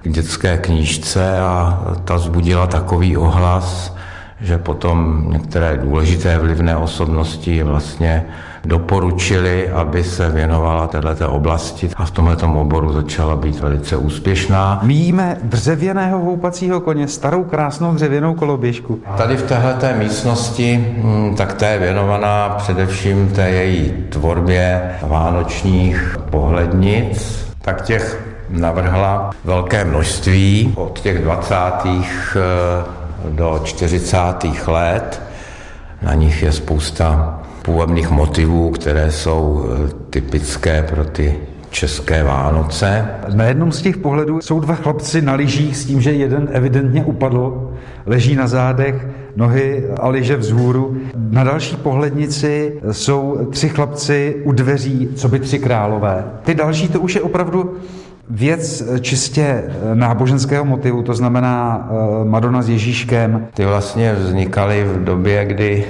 k 0.02 0.08
dětské 0.08 0.58
knížce 0.58 1.38
a 1.40 1.84
ta 2.04 2.18
zbudila 2.18 2.66
takový 2.66 3.16
ohlas, 3.16 3.96
že 4.40 4.58
potom 4.58 5.24
některé 5.32 5.76
důležité 5.76 6.38
vlivné 6.38 6.76
osobnosti 6.76 7.62
vlastně 7.62 8.26
doporučili, 8.64 9.70
aby 9.70 10.04
se 10.04 10.30
věnovala 10.30 10.86
této 10.86 11.30
oblasti 11.30 11.90
a 11.96 12.04
v 12.04 12.10
tomto 12.10 12.52
oboru 12.52 12.92
začala 12.92 13.36
být 13.36 13.60
velice 13.60 13.96
úspěšná. 13.96 14.80
Míjíme 14.82 15.36
dřevěného 15.42 16.18
houpacího 16.18 16.80
koně, 16.80 17.08
starou 17.08 17.44
krásnou 17.44 17.94
dřevěnou 17.94 18.34
koloběžku. 18.34 19.00
Tady 19.16 19.36
v 19.36 19.42
této 19.42 19.86
místnosti, 19.98 20.94
hm, 20.96 21.34
tak 21.36 21.54
ta 21.54 21.66
je 21.68 21.78
věnovaná 21.78 22.48
především 22.48 23.28
té 23.28 23.50
její 23.50 23.92
tvorbě 24.08 24.94
vánočních 25.02 26.18
pohlednic, 26.30 27.46
tak 27.62 27.82
těch 27.82 28.22
navrhla 28.50 29.30
velké 29.44 29.84
množství 29.84 30.72
od 30.76 31.00
těch 31.00 31.22
20. 31.22 31.54
Eh, 32.36 33.00
do 33.30 33.60
40. 33.64 34.66
let. 34.66 35.22
Na 36.02 36.14
nich 36.14 36.42
je 36.42 36.52
spousta 36.52 37.39
původních 37.62 38.10
motivů, 38.10 38.70
které 38.70 39.10
jsou 39.10 39.64
eh, 39.64 39.92
typické 40.10 40.82
pro 40.82 41.04
ty 41.04 41.38
české 41.70 42.24
Vánoce. 42.24 43.06
Na 43.34 43.44
jednom 43.44 43.72
z 43.72 43.82
těch 43.82 43.96
pohledů 43.96 44.40
jsou 44.40 44.60
dva 44.60 44.74
chlapci 44.74 45.22
na 45.22 45.34
lyžích 45.34 45.76
s 45.76 45.84
tím, 45.84 46.00
že 46.00 46.12
jeden 46.12 46.48
evidentně 46.52 47.04
upadl, 47.04 47.72
leží 48.06 48.36
na 48.36 48.46
zádech, 48.46 49.06
nohy 49.36 49.84
a 50.00 50.08
lyže 50.08 50.36
vzhůru. 50.36 50.96
Na 51.30 51.44
další 51.44 51.76
pohlednici 51.76 52.80
jsou 52.90 53.48
tři 53.50 53.68
chlapci 53.68 54.36
u 54.44 54.52
dveří, 54.52 55.08
co 55.16 55.28
by 55.28 55.40
tři 55.40 55.58
králové. 55.58 56.24
Ty 56.42 56.54
další 56.54 56.88
to 56.88 57.00
už 57.00 57.14
je 57.14 57.20
opravdu 57.20 57.74
věc 58.30 58.82
čistě 59.00 59.64
náboženského 59.94 60.64
motivu, 60.64 61.02
to 61.02 61.14
znamená 61.14 61.88
eh, 61.90 62.24
Madonna 62.24 62.62
s 62.62 62.68
Ježíškem. 62.68 63.46
Ty 63.54 63.64
vlastně 63.64 64.14
vznikaly 64.14 64.84
v 64.84 65.04
době, 65.04 65.44
kdy 65.44 65.84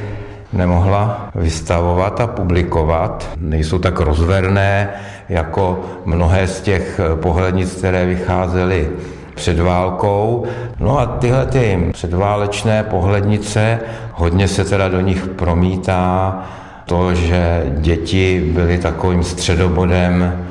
nemohla 0.53 1.31
vystavovat 1.35 2.21
a 2.21 2.27
publikovat. 2.27 3.29
Nejsou 3.41 3.79
tak 3.79 4.01
rozverné 4.01 4.89
jako 5.29 5.81
mnohé 6.05 6.47
z 6.47 6.61
těch 6.61 7.01
pohlednic, 7.15 7.73
které 7.73 8.07
vycházely 8.07 8.89
před 9.35 9.61
válkou. 9.61 10.45
No 10.81 10.99
a 10.99 11.07
tyhle 11.07 11.47
ty 11.47 11.89
předválečné 11.93 12.83
pohlednice, 12.83 13.81
hodně 14.13 14.49
se 14.49 14.65
teda 14.65 14.89
do 14.89 15.01
nich 15.01 15.27
promítá 15.27 16.39
to, 16.85 17.15
že 17.15 17.63
děti 17.79 18.51
byly 18.55 18.79
takovým 18.79 19.25
středobodem 19.25 20.45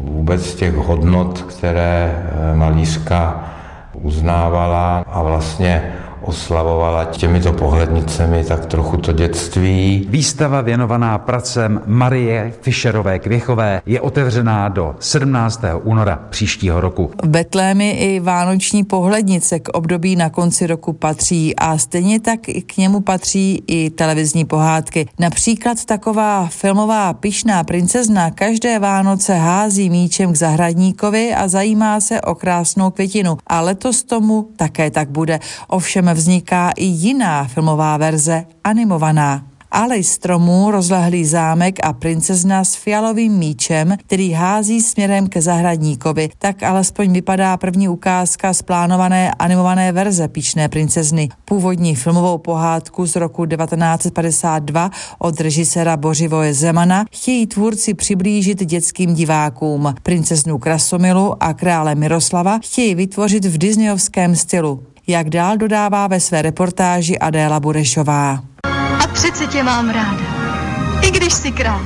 vůbec 0.00 0.54
těch 0.54 0.74
hodnot, 0.74 1.42
které 1.42 2.22
malířka 2.54 3.44
uznávala 3.92 5.04
a 5.06 5.22
vlastně 5.22 5.92
oslavovala 6.22 7.04
těmito 7.04 7.52
pohlednicemi 7.52 8.44
tak 8.44 8.66
trochu 8.66 8.96
to 8.96 9.12
dětství. 9.12 10.06
Výstava 10.10 10.60
věnovaná 10.60 11.18
pracem 11.18 11.82
Marie 11.86 12.52
Fischerové 12.60 13.18
Kvěchové 13.18 13.82
je 13.86 14.00
otevřená 14.00 14.68
do 14.68 14.94
17. 15.00 15.60
února 15.82 16.18
příštího 16.30 16.80
roku. 16.80 17.10
V 17.22 17.28
Betlémy 17.28 17.90
i 17.90 18.20
vánoční 18.20 18.84
pohlednice 18.84 19.58
k 19.60 19.68
období 19.68 20.16
na 20.16 20.30
konci 20.30 20.66
roku 20.66 20.92
patří 20.92 21.56
a 21.56 21.78
stejně 21.78 22.20
tak 22.20 22.40
k 22.66 22.76
němu 22.76 23.00
patří 23.00 23.62
i 23.66 23.90
televizní 23.90 24.44
pohádky. 24.44 25.06
Například 25.18 25.84
taková 25.84 26.46
filmová 26.46 27.12
pišná 27.12 27.64
princezna 27.64 28.30
každé 28.30 28.78
Vánoce 28.78 29.34
hází 29.34 29.90
míčem 29.90 30.32
k 30.32 30.36
zahradníkovi 30.36 31.34
a 31.34 31.48
zajímá 31.48 32.00
se 32.00 32.20
o 32.20 32.34
krásnou 32.34 32.90
květinu. 32.90 33.36
A 33.46 33.60
letos 33.60 34.04
tomu 34.04 34.48
také 34.56 34.90
tak 34.90 35.10
bude. 35.10 35.40
Ovšem 35.68 36.07
vzniká 36.14 36.70
i 36.76 36.84
jiná 36.84 37.44
filmová 37.44 37.96
verze, 37.96 38.44
animovaná. 38.64 39.48
Alej 39.70 40.04
stromů, 40.04 40.70
rozlehlý 40.70 41.24
zámek 41.24 41.78
a 41.82 41.92
princezna 41.92 42.64
s 42.64 42.74
fialovým 42.74 43.32
míčem, 43.32 43.96
který 44.06 44.32
hází 44.32 44.80
směrem 44.80 45.26
ke 45.26 45.42
zahradníkovi. 45.42 46.28
Tak 46.38 46.62
alespoň 46.62 47.12
vypadá 47.12 47.56
první 47.56 47.88
ukázka 47.88 48.54
z 48.54 48.62
plánované 48.62 49.30
animované 49.38 49.92
verze 49.92 50.28
Píčné 50.28 50.68
princezny. 50.68 51.28
Původní 51.44 51.94
filmovou 51.94 52.38
pohádku 52.38 53.06
z 53.06 53.16
roku 53.16 53.46
1952 53.46 54.90
od 55.18 55.40
režiséra 55.40 55.96
Bořivoje 55.96 56.54
Zemana 56.54 57.04
chtějí 57.12 57.46
tvůrci 57.46 57.94
přiblížit 57.94 58.64
dětským 58.64 59.14
divákům. 59.14 59.94
Princeznu 60.02 60.58
Krasomilu 60.58 61.42
a 61.42 61.54
krále 61.54 61.94
Miroslava 61.94 62.58
chtějí 62.58 62.94
vytvořit 62.94 63.44
v 63.44 63.58
disneyovském 63.58 64.36
stylu 64.36 64.82
jak 65.08 65.30
dál 65.30 65.56
dodává 65.56 66.06
ve 66.06 66.20
své 66.20 66.42
reportáži 66.42 67.18
Adéla 67.18 67.60
Burešová. 67.60 68.40
A 69.04 69.06
přece 69.12 69.46
tě 69.46 69.62
mám 69.62 69.90
ráda. 69.90 70.38
I 71.02 71.10
když 71.10 71.32
si 71.32 71.52
král. 71.52 71.80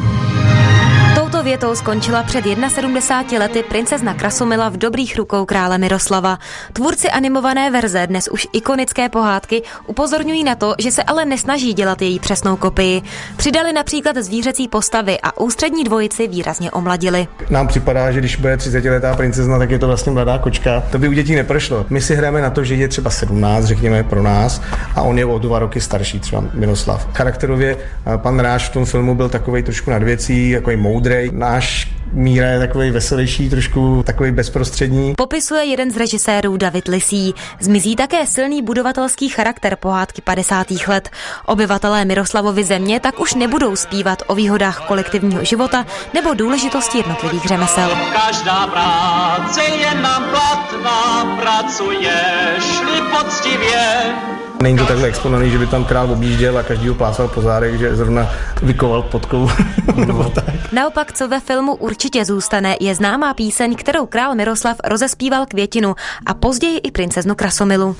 Větou 1.43 1.75
skončila 1.75 2.23
před 2.23 2.45
71 2.69 3.39
lety 3.39 3.63
princezna 3.63 4.15
Krasomila 4.15 4.69
v 4.69 4.77
dobrých 4.77 5.17
rukou 5.17 5.45
krále 5.45 5.79
Miroslava. 5.79 6.39
Tvůrci 6.73 7.11
animované 7.11 7.71
verze, 7.71 8.07
dnes 8.07 8.29
už 8.29 8.47
ikonické 8.53 9.09
pohádky, 9.09 9.63
upozorňují 9.87 10.45
na 10.45 10.55
to, 10.55 10.75
že 10.79 10.91
se 10.91 11.03
ale 11.03 11.25
nesnaží 11.25 11.75
dělat 11.75 12.03
její 12.03 12.19
přesnou 12.19 12.57
kopii. 12.57 13.03
Přidali 13.37 13.73
například 13.73 14.17
zvířecí 14.17 14.69
postavy 14.69 15.19
a 15.23 15.41
ústřední 15.41 15.85
dvojici 15.85 16.29
výrazně 16.29 16.71
omladili. 16.71 17.29
Nám 17.51 17.69
připadá, 17.69 18.13
že 18.13 18.19
když 18.19 18.37
bude 18.37 18.57
30-letá 18.57 19.17
princezna, 19.17 19.59
tak 19.59 19.71
je 19.71 19.79
to 19.79 19.87
vlastně 19.87 20.13
mladá 20.13 20.39
kočka. 20.39 20.83
To 20.93 20.99
by 20.99 21.09
u 21.09 21.13
dětí 21.13 21.35
neprošlo. 21.35 21.87
My 21.91 22.01
si 22.01 22.15
hrajeme 22.15 22.41
na 22.41 22.51
to, 22.51 22.65
že 22.65 22.75
je 22.75 22.89
třeba 22.89 23.11
17, 23.11 23.65
řekněme, 23.65 24.03
pro 24.03 24.23
nás, 24.23 24.63
a 24.95 25.03
on 25.03 25.19
je 25.19 25.25
o 25.25 25.39
dva 25.39 25.59
roky 25.59 25.81
starší, 25.81 26.21
třeba 26.21 26.45
Miroslav. 26.55 27.09
Charakterově 27.15 27.77
eh, 27.77 28.19
pan 28.19 28.41
Ráš 28.41 28.69
v 28.69 28.73
tom 28.73 28.85
filmu 28.85 29.15
byl 29.15 29.29
takový 29.29 29.63
trošku 29.63 29.91
nad 29.91 30.03
věcí, 30.03 30.55
takový 30.55 30.77
moudrej. 30.77 31.32
Náš 31.33 31.93
Míra 32.13 32.47
je 32.47 32.59
takový 32.59 32.91
veselější, 32.91 33.51
trošku 33.51 34.03
takový 34.07 34.31
bezprostřední. 34.31 35.15
Popisuje 35.17 35.65
jeden 35.65 35.91
z 35.91 35.97
režisérů 35.97 36.57
David 36.57 36.89
Lisí. 36.89 37.35
Zmizí 37.61 37.97
také 37.97 38.27
silný 38.27 38.63
budovatelský 38.63 39.29
charakter 39.29 39.77
pohádky 39.77 40.23
50. 40.23 40.67
let. 40.89 41.11
Obyvatelé 41.47 42.05
Miroslavovy 42.05 42.65
země 42.65 43.01
tak 43.01 43.21
už 43.21 43.35
nebudou 43.35 43.77
zpívat 43.77 44.23
o 44.27 44.35
výhodách 44.35 44.87
kolektivního 44.89 45.45
života 45.45 45.87
nebo 46.15 46.35
důležitosti 46.35 46.99
jednotlivých 46.99 47.45
řemesel. 47.45 47.91
Každá 48.27 48.67
práce 48.67 49.63
je 49.63 49.95
nám 49.95 50.25
platná, 50.31 51.37
pracuješ-li 51.41 53.01
poctivě. 53.11 54.15
Není 54.63 54.79
to 54.79 54.87
takhle 54.87 55.09
exponovaný, 55.09 55.51
že 55.51 55.59
by 55.59 55.67
tam 55.67 55.85
král 55.85 56.11
objížděl 56.11 56.59
a 56.59 56.63
každý 56.63 56.89
ho 56.89 56.95
plásal 56.95 57.29
po 57.29 57.43
zádech, 57.43 57.79
že 57.79 57.97
zrovna 57.97 58.31
vykoval 58.63 59.03
potkou. 59.03 59.51
nebo 59.97 60.25
tak. 60.25 60.45
Naopak, 60.73 61.13
co 61.13 61.29
ve 61.29 61.41
filmu 61.41 61.75
určitě 61.75 62.25
zůstane, 62.25 62.77
je 62.81 62.95
známá 62.95 63.35
píseň, 63.35 63.75
kterou 63.75 64.07
král 64.07 64.35
Miroslav 64.35 64.77
rozespíval 64.85 65.47
Květinu 65.47 65.95
a 66.27 66.35
později 66.35 66.79
i 66.79 66.91
princeznu 66.91 67.35
Krasomilu. 67.35 67.97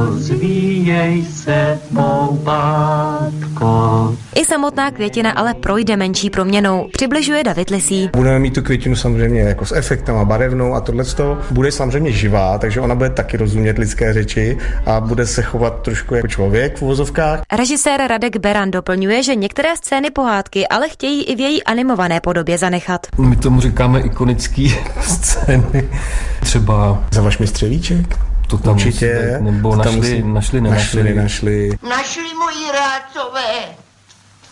Rozvíjej 0.00 1.24
se, 1.24 1.78
mou 1.90 2.38
bátko. 2.42 4.16
I 4.34 4.44
samotná 4.44 4.90
Květina 4.90 5.30
ale 5.30 5.54
projde 5.54 5.96
menší 5.96 6.30
proměnou, 6.30 6.88
přibližuje 6.92 7.44
David 7.44 7.70
Lisí. 7.70 8.10
Budeme 8.16 8.38
mít 8.38 8.54
tu 8.54 8.62
květinu 8.62 8.96
samozřejmě 8.96 9.40
jako 9.40 9.66
s 9.66 9.72
efektem 9.72 10.16
a 10.16 10.24
barevnou 10.24 10.74
a 10.74 10.80
tohle 10.80 11.04
bude 11.50 11.72
samozřejmě 11.72 12.12
živá, 12.12 12.58
takže 12.58 12.80
ona 12.80 12.94
bude 12.94 13.10
taky 13.10 13.36
rozumět 13.36 13.78
lidské 13.78 14.12
řeči 14.12 14.58
a 14.86 15.00
bude 15.00 15.26
se 15.26 15.39
chovat 15.42 15.82
trošku 15.82 16.14
jako 16.14 16.28
člověk 16.28 16.76
v 16.78 16.82
uvozovkách. 16.82 17.42
Režisér 17.52 18.00
Radek 18.06 18.36
Beran 18.36 18.70
doplňuje, 18.70 19.22
že 19.22 19.34
některé 19.34 19.76
scény 19.76 20.10
pohádky 20.10 20.68
ale 20.68 20.88
chtějí 20.88 21.24
i 21.24 21.36
v 21.36 21.40
její 21.40 21.64
animované 21.64 22.20
podobě 22.20 22.58
zanechat. 22.58 23.06
My 23.18 23.36
tomu 23.36 23.60
říkáme 23.60 24.00
ikonický 24.00 24.74
scény. 25.00 25.88
Třeba... 26.40 27.04
Za 27.12 27.22
váš 27.22 27.38
mistřevíček? 27.38 28.18
To 28.46 28.58
tam 28.58 28.74
Určitě. 28.74 29.28
Musí, 29.40 29.44
nebo 29.44 29.76
To 29.76 29.82
tam 29.82 29.96
našli, 29.96 30.22
musí- 30.22 30.32
našli, 30.32 30.60
nenašli. 30.60 31.02
Našli, 31.02 31.14
nenašli. 31.14 31.70
Našli 31.88 32.22
moji 32.38 32.72
rádcové. 32.72 33.50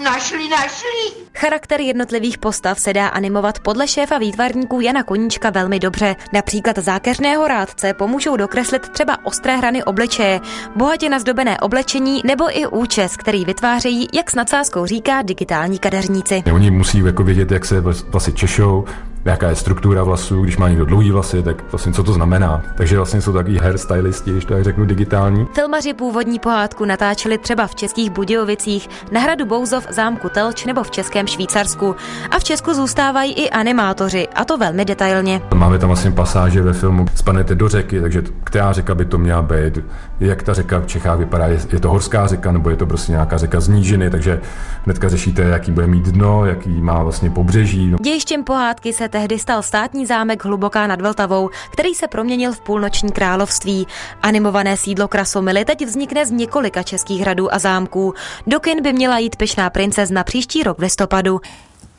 Našli, 0.05 0.49
našli. 0.49 1.27
Charakter 1.35 1.81
jednotlivých 1.81 2.39
postav 2.39 2.79
se 2.79 2.93
dá 2.93 3.09
animovat 3.09 3.61
podle 3.61 3.89
šéfa 3.89 4.19
výtvarníků 4.19 4.81
Jana 4.81 5.03
Koníčka 5.03 5.51
velmi 5.51 5.79
dobře. 5.79 6.17
Například 6.33 6.79
zákeřného 6.79 7.49
rádce 7.49 7.95
pomůžou 7.95 8.37
dokreslit 8.37 8.89
třeba 8.89 9.27
ostré 9.27 9.57
hrany 9.57 9.85
obličeje, 9.85 10.41
bohatě 10.77 11.09
nazdobené 11.09 11.61
oblečení 11.61 12.23
nebo 12.25 12.59
i 12.59 12.67
účes, 12.67 13.17
který 13.17 13.45
vytvářejí, 13.45 14.09
jak 14.13 14.31
s 14.31 14.35
nadsázkou 14.35 14.87
říká, 14.87 15.23
digitální 15.23 15.79
kadeřníci. 15.79 16.43
Oni 16.55 16.71
musí 16.71 16.99
jako 16.99 17.25
vědět, 17.25 17.51
jak 17.51 17.65
se 17.65 17.81
vlasy 17.81 18.33
češou, 18.33 18.85
jaká 19.25 19.49
je 19.49 19.55
struktura 19.55 20.03
vlasů, 20.03 20.43
když 20.43 20.57
má 20.57 20.69
někdo 20.69 20.85
dlouhý 20.85 21.11
vlasy, 21.11 21.43
tak 21.43 21.73
vlastně 21.73 21.93
co 21.93 22.03
to 22.03 22.13
znamená. 22.13 22.63
Takže 22.77 22.97
vlastně 22.97 23.21
jsou 23.21 23.33
takový 23.33 23.59
hairstylisti, 23.59 24.31
když 24.31 24.45
to 24.45 24.55
tak 24.55 24.65
řeknu 24.65 24.85
digitální. 24.85 25.47
Filmaři 25.53 25.95
původní 25.95 26.39
pohádku 26.39 26.85
natáčeli 26.85 27.39
třeba 27.39 27.67
v 27.67 27.75
českých 27.75 28.11
Budějovicích, 28.11 28.89
na 29.13 29.21
hradu 29.21 29.47
Bouzov, 29.47 29.87
zámku 29.91 30.29
Telč 30.29 30.65
nebo 30.65 30.83
v 30.83 30.91
českém 30.91 31.27
Švýcarsku. 31.27 31.97
A 32.31 32.39
v 32.39 32.45
Česku 32.45 32.75
zůstávají 32.75 33.33
i 33.33 33.51
animátoři, 33.51 34.29
a 34.35 34.45
to 34.45 34.59
velmi 34.59 34.85
detailně. 34.85 35.41
Máme 35.55 35.79
tam 35.79 35.89
vlastně 35.89 36.11
pasáže 36.11 36.63
ve 36.63 36.73
filmu, 36.73 37.07
spadnete 37.15 37.55
do 37.55 37.69
řeky, 37.69 38.01
takže 38.01 38.23
která 38.45 38.73
řeka 38.73 38.95
by 38.95 39.05
to 39.05 39.19
měla 39.19 39.43
být, 39.43 39.79
jak 40.21 40.43
ta 40.43 40.55
řeka 40.55 40.81
v 40.81 40.87
Čechách 40.87 41.19
vypadá, 41.19 41.47
je, 41.47 41.59
je 41.73 41.81
to 41.81 41.91
horská 41.91 42.27
řeka 42.27 42.53
nebo 42.53 42.71
je 42.71 42.77
to 42.77 42.87
prostě 42.87 43.13
nějaká 43.13 43.39
řeka 43.39 43.61
z 43.61 43.69
nížiny, 43.69 44.11
takže 44.11 44.41
hnedka 44.85 45.09
řešíte, 45.09 45.43
jaký 45.43 45.73
bude 45.73 45.87
mít 45.87 46.05
dno, 46.05 46.47
jaký 46.47 46.71
má 46.83 47.03
vlastně 47.03 47.31
pobřeží. 47.31 47.95
Dějištěm 48.03 48.45
pohádky 48.45 48.93
se 48.93 49.08
tehdy 49.09 49.39
stal 49.39 49.63
státní 49.63 50.07
zámek 50.07 50.45
Hluboká 50.45 50.87
nad 50.87 51.01
Vltavou, 51.01 51.51
který 51.71 51.95
se 51.95 52.09
proměnil 52.09 52.53
v 52.53 52.61
půlnoční 52.61 53.13
království. 53.13 53.87
Animované 54.23 54.77
sídlo 54.77 55.09
Krasomily 55.09 55.65
teď 55.65 55.87
vznikne 55.87 56.27
z 56.27 56.31
několika 56.31 56.83
českých 56.83 57.21
hradů 57.21 57.55
a 57.55 57.59
zámků. 57.59 58.15
Do 58.47 58.61
kin 58.61 58.83
by 58.83 58.93
měla 58.93 59.19
jít 59.19 59.37
Pyšná 59.37 59.71
princezna 59.71 60.25
příští 60.25 60.63
rok 60.63 60.79
v 60.79 60.83
listopadu. 60.83 61.41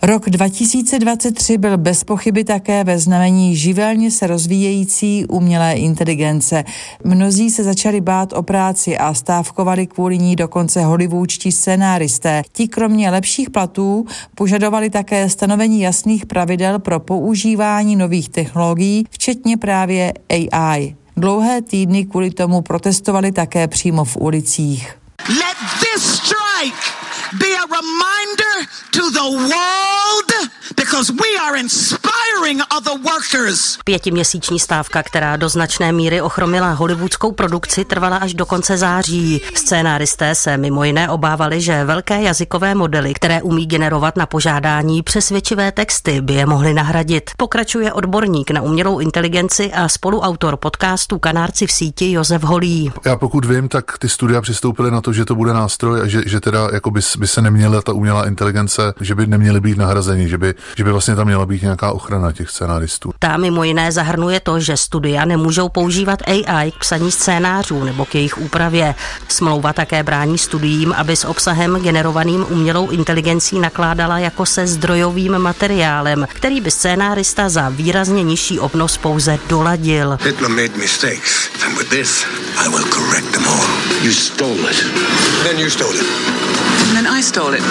Rok 0.02 0.30
2023 0.30 1.58
byl 1.58 1.78
bez 1.78 2.04
pochyby 2.04 2.44
také 2.44 2.84
ve 2.84 3.00
znamení 3.00 3.56
živelně 3.56 4.12
se 4.12 4.28
rozvíjející 4.28 5.26
umělé 5.26 5.74
inteligence. 5.74 6.64
Mnozí 7.04 7.50
se 7.50 7.64
začali 7.64 8.02
bát 8.02 8.34
o 8.34 8.44
práci 8.44 8.98
a 8.98 9.14
stávkovali 9.14 9.88
kvůli 9.88 10.18
ní 10.18 10.36
dokonce 10.36 10.84
hollywoodští 10.84 11.52
scénáristé. 11.52 12.44
Ti 12.52 12.68
kromě 12.68 13.10
lepších 13.10 13.50
platů 13.50 14.06
požadovali 14.36 14.90
také 14.90 15.30
stanovení 15.30 15.82
jasných 15.82 16.26
pravidel 16.26 16.80
pro 16.80 17.00
používání 17.00 17.96
nových 17.96 18.30
technologií, 18.30 19.06
včetně 19.12 19.58
právě 19.58 20.14
AI. 20.30 20.96
Dlouhé 21.18 21.62
týdny 21.62 22.06
kvůli 22.06 22.32
tomu 22.32 22.62
protestovali 22.62 23.32
také 23.32 23.68
přímo 23.68 24.04
v 24.04 24.18
ulicích. 24.18 24.96
Let 25.30 25.58
this 25.80 26.18
reminder 27.82 28.68
to 28.92 29.04
the 29.12 29.30
world 29.32 30.29
Pětiměsíční 33.84 34.60
stávka, 34.60 35.04
která 35.04 35.38
do 35.38 35.49
značné 35.49 35.91
míry 35.91 36.21
ochromila 36.21 36.71
hollywoodskou 36.71 37.32
produkci, 37.32 37.86
trvala 37.86 38.17
až 38.17 38.34
do 38.34 38.45
konce 38.45 38.78
září. 38.78 39.41
Scénáristé 39.56 40.36
se 40.36 40.58
mimo 40.58 40.84
jiné 40.84 41.10
obávali, 41.10 41.62
že 41.62 41.84
velké 41.84 42.21
jazykové 42.21 42.75
modely, 42.75 43.13
které 43.13 43.41
umí 43.41 43.65
generovat 43.65 44.17
na 44.17 44.25
požádání 44.25 45.04
přesvědčivé 45.04 45.71
texty, 45.71 46.21
by 46.21 46.34
je 46.34 46.45
mohly 46.45 46.73
nahradit. 46.73 47.32
Pokračuje 47.38 47.93
odborník 47.93 48.52
na 48.52 48.62
umělou 48.62 48.99
inteligenci 48.99 49.71
a 49.71 49.89
spoluautor 49.89 50.58
podcastu 50.58 51.19
Kanárci 51.19 51.67
v 51.67 51.71
síti 51.71 52.12
Josef 52.12 52.43
Holý. 52.43 52.91
Já 53.06 53.15
pokud 53.15 53.45
vím, 53.45 53.69
tak 53.69 53.97
ty 53.97 54.10
studia 54.10 54.41
přistoupily 54.41 54.91
na 54.91 55.02
to, 55.02 55.13
že 55.13 55.25
to 55.25 55.36
bude 55.36 55.54
nástroj 55.54 56.02
a 56.02 56.08
že, 56.08 56.21
že 56.25 56.39
teda 56.39 56.67
jako 56.73 56.91
by, 56.91 56.99
by 57.17 57.28
se 57.28 57.41
neměla 57.41 57.82
ta 57.82 57.93
umělá 57.93 58.28
inteligence, 58.28 58.93
že 59.02 59.15
by 59.15 59.28
neměly 59.28 59.62
být 59.62 59.78
nahrazeni, 59.78 60.30
že 60.30 60.38
by, 60.38 60.54
že 60.80 60.84
by 60.84 60.92
vlastně 60.92 61.15
tam 61.15 61.28
měla 61.28 61.46
být 61.46 61.62
nějaká 61.62 61.92
ochrana 61.92 62.32
těch 62.32 62.50
scénaristů. 62.50 63.12
Ta 63.20 63.38
mimo 63.38 63.63
jiné 63.63 63.92
zahrnuje 63.92 64.39
to, 64.39 64.60
že 64.60 64.78
studia 64.78 65.26
nemůžou 65.26 65.70
používat 65.70 66.20
AI 66.28 66.72
k 66.72 66.80
psaní 66.80 67.12
scénářů 67.12 67.84
nebo 67.84 68.06
k 68.06 68.15
jejich 68.15 68.38
úpravě. 68.38 68.96
Smlouva 69.28 69.74
také 69.74 70.04
brání 70.04 70.38
studiím, 70.38 70.94
aby 70.94 71.15
s 71.15 71.26
obsahem 71.26 71.76
generovaným 71.76 72.46
umělou 72.50 72.89
inteligencí 72.89 73.60
nakládala 73.60 74.20
jako 74.20 74.46
se 74.46 74.68
zdrojovým 74.68 75.39
materiálem, 75.39 76.28
který 76.30 76.62
by 76.62 76.72
scénárista 76.72 77.50
za 77.50 77.70
výrazně 77.70 78.24
nižší 78.24 78.60
obnos 78.60 78.98
pouze 78.98 79.39
doladil. 79.50 80.18
Hitler 80.24 80.50
made 80.50 80.78
mistakes, 80.78 81.50
and 81.65 81.78
with 81.78 81.89
this, 81.89 82.26
I 82.65 82.70
will 82.70 82.88
correct 82.88 83.32
them 83.32 83.48
all. 83.48 83.68
You 84.02 84.12
stole 84.12 84.72
it. 84.72 84.86
Then 85.44 85.60
you 85.60 85.70
stole 85.70 85.96
it. 85.96 86.38
And 86.82 86.93
then 86.93 87.08
I 87.08 87.24
stole 87.24 87.58
it. 87.58 87.63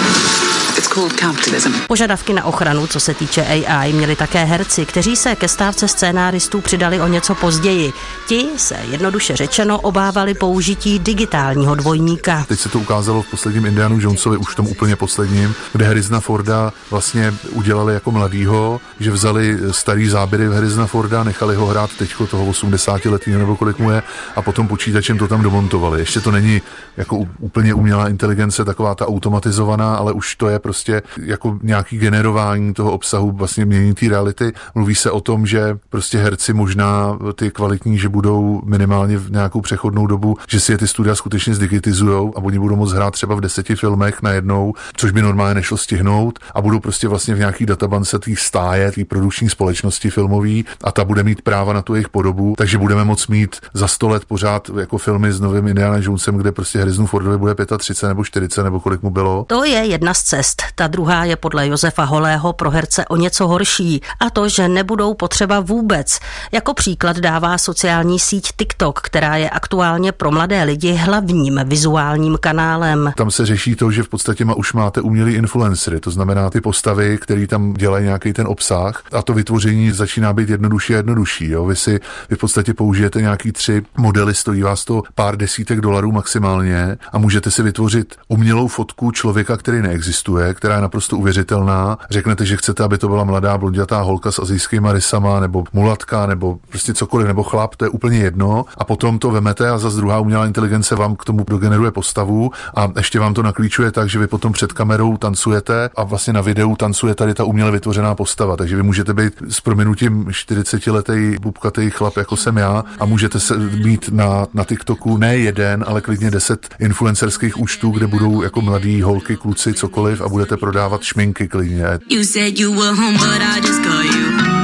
It's 0.77 0.87
called 0.87 1.13
capitalism. 1.19 1.69
Požadavky 1.87 2.33
na 2.33 2.45
ochranu, 2.45 2.87
co 2.87 2.99
se 2.99 3.13
týče 3.13 3.45
AI, 3.45 3.93
měli 3.93 4.15
také 4.15 4.43
herci, 4.43 4.85
kteří 4.85 5.15
se 5.15 5.35
ke 5.35 5.47
stávce 5.47 5.87
scénáristů 5.87 6.61
přidali 6.61 7.01
o 7.01 7.07
něco 7.07 7.35
později. 7.35 7.93
Ti 8.27 8.45
se 8.57 8.75
jednoduše 8.91 9.35
řečeno 9.35 9.79
obávali 9.79 10.33
použití 10.33 10.99
digitálního 10.99 11.75
dvojníka. 11.75 12.45
Teď 12.47 12.59
se 12.59 12.69
to 12.69 12.79
ukázalo 12.79 13.21
v 13.21 13.27
posledním 13.31 13.65
Indianu 13.65 13.99
Jonesovi, 13.99 14.37
už 14.37 14.49
v 14.49 14.55
tom 14.55 14.67
úplně 14.67 14.95
posledním, 14.95 15.55
kde 15.71 15.85
Harrisona 15.85 16.19
Forda 16.19 16.73
vlastně 16.91 17.33
udělali 17.51 17.93
jako 17.93 18.11
mladýho, 18.11 18.81
že 18.99 19.11
vzali 19.11 19.57
starý 19.71 20.09
záběry 20.09 20.47
Harrisona 20.47 20.87
Forda, 20.87 21.23
nechali 21.23 21.55
ho 21.55 21.65
hrát 21.65 21.89
teď 21.97 22.13
toho 22.29 22.45
80 22.45 23.05
letého 23.05 23.39
nebo 23.39 23.55
kolik 23.55 23.79
mu 23.79 23.91
je 23.91 24.03
a 24.35 24.41
potom 24.41 24.67
počítačem 24.67 25.17
to 25.17 25.27
tam 25.27 25.41
domontovali. 25.41 25.99
Ještě 25.99 26.21
to 26.21 26.31
není 26.31 26.61
jako 26.97 27.17
úplně 27.39 27.73
umělá 27.73 28.09
inteligence, 28.09 28.65
taková 28.79 28.95
ta 28.95 29.07
automatizovaná, 29.07 29.95
ale 29.95 30.13
už 30.13 30.35
to 30.35 30.49
je 30.49 30.59
prostě 30.59 31.01
jako 31.21 31.59
nějaký 31.63 31.97
generování 31.97 32.73
toho 32.73 32.91
obsahu, 32.91 33.31
vlastně 33.31 33.65
mění 33.65 33.93
té 33.93 34.09
reality. 34.09 34.53
Mluví 34.75 34.95
se 34.95 35.11
o 35.11 35.21
tom, 35.21 35.45
že 35.45 35.77
prostě 35.89 36.17
herci 36.17 36.53
možná 36.53 37.19
ty 37.35 37.51
kvalitní, 37.51 37.97
že 37.97 38.09
budou 38.09 38.61
minimálně 38.65 39.17
v 39.17 39.31
nějakou 39.31 39.61
přechodnou 39.61 40.07
dobu, 40.07 40.37
že 40.49 40.59
si 40.59 40.71
je 40.71 40.77
ty 40.77 40.87
studia 40.87 41.15
skutečně 41.15 41.55
zdigitizujou 41.55 42.33
a 42.37 42.41
oni 42.41 42.59
budou 42.59 42.75
moct 42.75 42.91
hrát 42.91 43.11
třeba 43.11 43.35
v 43.35 43.41
deseti 43.41 43.75
filmech 43.75 44.21
najednou, 44.21 44.73
což 44.95 45.11
by 45.11 45.21
normálně 45.21 45.55
nešlo 45.55 45.77
stihnout 45.77 46.39
a 46.55 46.61
budou 46.61 46.79
prostě 46.79 47.07
vlastně 47.07 47.35
v 47.35 47.39
nějaký 47.39 47.65
databance 47.65 48.19
té 48.19 48.31
stáje, 48.37 48.91
té 48.91 49.05
produkční 49.05 49.49
společnosti 49.49 50.09
filmový 50.09 50.65
a 50.83 50.91
ta 50.91 51.05
bude 51.05 51.23
mít 51.23 51.41
práva 51.41 51.73
na 51.73 51.81
tu 51.81 51.95
jejich 51.95 52.09
podobu, 52.09 52.53
takže 52.57 52.77
budeme 52.77 53.03
moct 53.03 53.27
mít 53.27 53.55
za 53.73 53.87
100 53.87 54.09
let 54.09 54.25
pořád 54.25 54.71
jako 54.79 54.97
filmy 54.97 55.31
s 55.31 55.41
novým 55.41 55.67
Indiana 55.67 55.97
Jonesem, 55.99 56.37
kde 56.37 56.51
prostě 56.51 56.79
Harrison 56.79 57.07
Fordovi 57.07 57.37
bude 57.37 57.55
35 57.77 58.09
nebo 58.09 58.23
40 58.23 58.68
nebo 58.69 58.79
kolik 58.79 59.01
mu 59.01 59.09
bylo. 59.09 59.45
To 59.47 59.63
je 59.63 59.77
jedna 59.77 60.13
z 60.13 60.21
cest. 60.21 60.63
Ta 60.75 60.87
druhá 60.87 61.23
je 61.25 61.35
podle 61.35 61.67
Josefa 61.67 62.03
Holého 62.03 62.53
pro 62.53 62.71
herce 62.71 63.05
o 63.05 63.15
něco 63.15 63.47
horší. 63.47 64.01
A 64.19 64.29
to, 64.29 64.49
že 64.49 64.67
nebudou 64.67 65.13
potřeba 65.13 65.59
vůbec. 65.59 66.19
Jako 66.51 66.73
příklad 66.73 67.17
dává 67.17 67.57
sociální 67.57 68.19
síť 68.19 68.47
TikTok, 68.57 68.99
která 69.01 69.35
je 69.35 69.49
aktuálně 69.49 70.11
pro 70.11 70.31
mladé 70.31 70.63
lidi 70.63 70.93
hlavním 70.93 71.59
vizuálním 71.65 72.37
kanálem. 72.37 73.13
Tam 73.15 73.31
se 73.31 73.45
řeší 73.45 73.75
to, 73.75 73.91
že 73.91 74.03
v 74.03 74.09
podstatě 74.09 74.45
ma 74.45 74.53
už 74.53 74.73
máte 74.73 75.01
umělý 75.01 75.33
influencery, 75.33 75.99
to 75.99 76.11
znamená 76.11 76.49
ty 76.49 76.61
postavy, 76.61 77.17
které 77.21 77.47
tam 77.47 77.73
dělají 77.73 78.05
nějaký 78.05 78.33
ten 78.33 78.47
obsah 78.47 79.03
a 79.11 79.21
to 79.21 79.33
vytvoření 79.33 79.91
začíná 79.91 80.33
být 80.33 80.49
jednodušší 80.49 80.93
a 80.93 80.97
jednodušší. 80.97 81.49
Jo? 81.49 81.65
Vy 81.65 81.75
si 81.75 81.99
vy 82.29 82.35
v 82.35 82.39
podstatě 82.39 82.73
použijete 82.73 83.21
nějaký 83.21 83.51
tři 83.51 83.81
modely, 83.97 84.33
stojí 84.33 84.61
vás 84.61 84.85
to 84.85 85.03
pár 85.15 85.37
desítek 85.37 85.81
dolarů 85.81 86.11
maximálně 86.11 86.97
a 87.11 87.17
můžete 87.17 87.51
si 87.51 87.63
vytvořit 87.63 88.15
umělou 88.27 88.58
fotku 88.67 89.11
člověka, 89.11 89.57
který 89.57 89.81
neexistuje, 89.81 90.53
která 90.53 90.75
je 90.75 90.81
naprosto 90.81 91.17
uvěřitelná. 91.17 91.97
Řeknete, 92.09 92.45
že 92.45 92.57
chcete, 92.57 92.83
aby 92.83 92.97
to 92.97 93.07
byla 93.07 93.23
mladá 93.23 93.57
blondětá 93.57 94.01
holka 94.01 94.31
s 94.31 94.39
azijskými 94.39 94.87
rysama, 94.91 95.39
nebo 95.39 95.63
mulatka, 95.73 96.25
nebo 96.25 96.57
prostě 96.69 96.93
cokoliv, 96.93 97.27
nebo 97.27 97.43
chlap, 97.43 97.75
to 97.75 97.85
je 97.85 97.89
úplně 97.89 98.17
jedno. 98.17 98.65
A 98.77 98.83
potom 98.83 99.19
to 99.19 99.31
vemete 99.31 99.69
a 99.69 99.77
za 99.77 99.89
druhá 99.89 100.19
umělá 100.19 100.45
inteligence 100.45 100.95
vám 100.95 101.15
k 101.15 101.25
tomu 101.25 101.45
dogeneruje 101.49 101.91
postavu 101.91 102.51
a 102.75 102.91
ještě 102.97 103.19
vám 103.19 103.33
to 103.33 103.43
naklíčuje 103.43 103.91
tak, 103.91 104.09
že 104.09 104.19
vy 104.19 104.27
potom 104.27 104.53
před 104.53 104.73
kamerou 104.73 105.17
tancujete 105.17 105.89
a 105.95 106.03
vlastně 106.03 106.33
na 106.33 106.41
videu 106.41 106.75
tancuje 106.75 107.15
tady 107.15 107.33
ta 107.33 107.43
uměle 107.43 107.71
vytvořená 107.71 108.15
postava. 108.15 108.57
Takže 108.57 108.75
vy 108.75 108.83
můžete 108.83 109.13
být 109.13 109.33
s 109.49 109.61
prominutím 109.61 110.25
40-letý 110.25 111.35
bubkatý 111.41 111.89
chlap, 111.89 112.17
jako 112.17 112.37
jsem 112.37 112.57
já, 112.57 112.83
a 112.99 113.05
můžete 113.05 113.39
se 113.39 113.57
mít 113.57 114.09
na, 114.13 114.47
na 114.53 114.63
TikToku 114.63 115.17
ne 115.17 115.37
jeden, 115.37 115.85
ale 115.87 116.01
klidně 116.01 116.31
deset 116.31 116.75
influencerských 116.79 117.59
účtů, 117.59 117.91
kde 117.91 118.07
budou 118.07 118.38
jako 118.41 118.61
mladí 118.61 119.01
holky, 119.01 119.35
kluci, 119.37 119.73
cokoliv 119.73 120.21
a 120.21 120.29
budete 120.29 120.57
prodávat 120.57 121.03
šminky 121.03 121.47
klidně. 121.47 121.85
You 122.09 122.23
said 122.23 122.59
you 122.59 122.73
were 122.73 122.95
home, 122.95 123.17
but 123.17 123.41
I 123.41 123.61
just 123.61 123.83
call 123.83 124.03
you. 124.03 124.59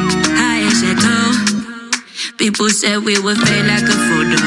People 2.37 2.69
said 2.69 3.03
we 3.03 3.17
were 3.17 3.33
like 3.33 3.87
a 3.87 3.97
photo. 4.09 4.37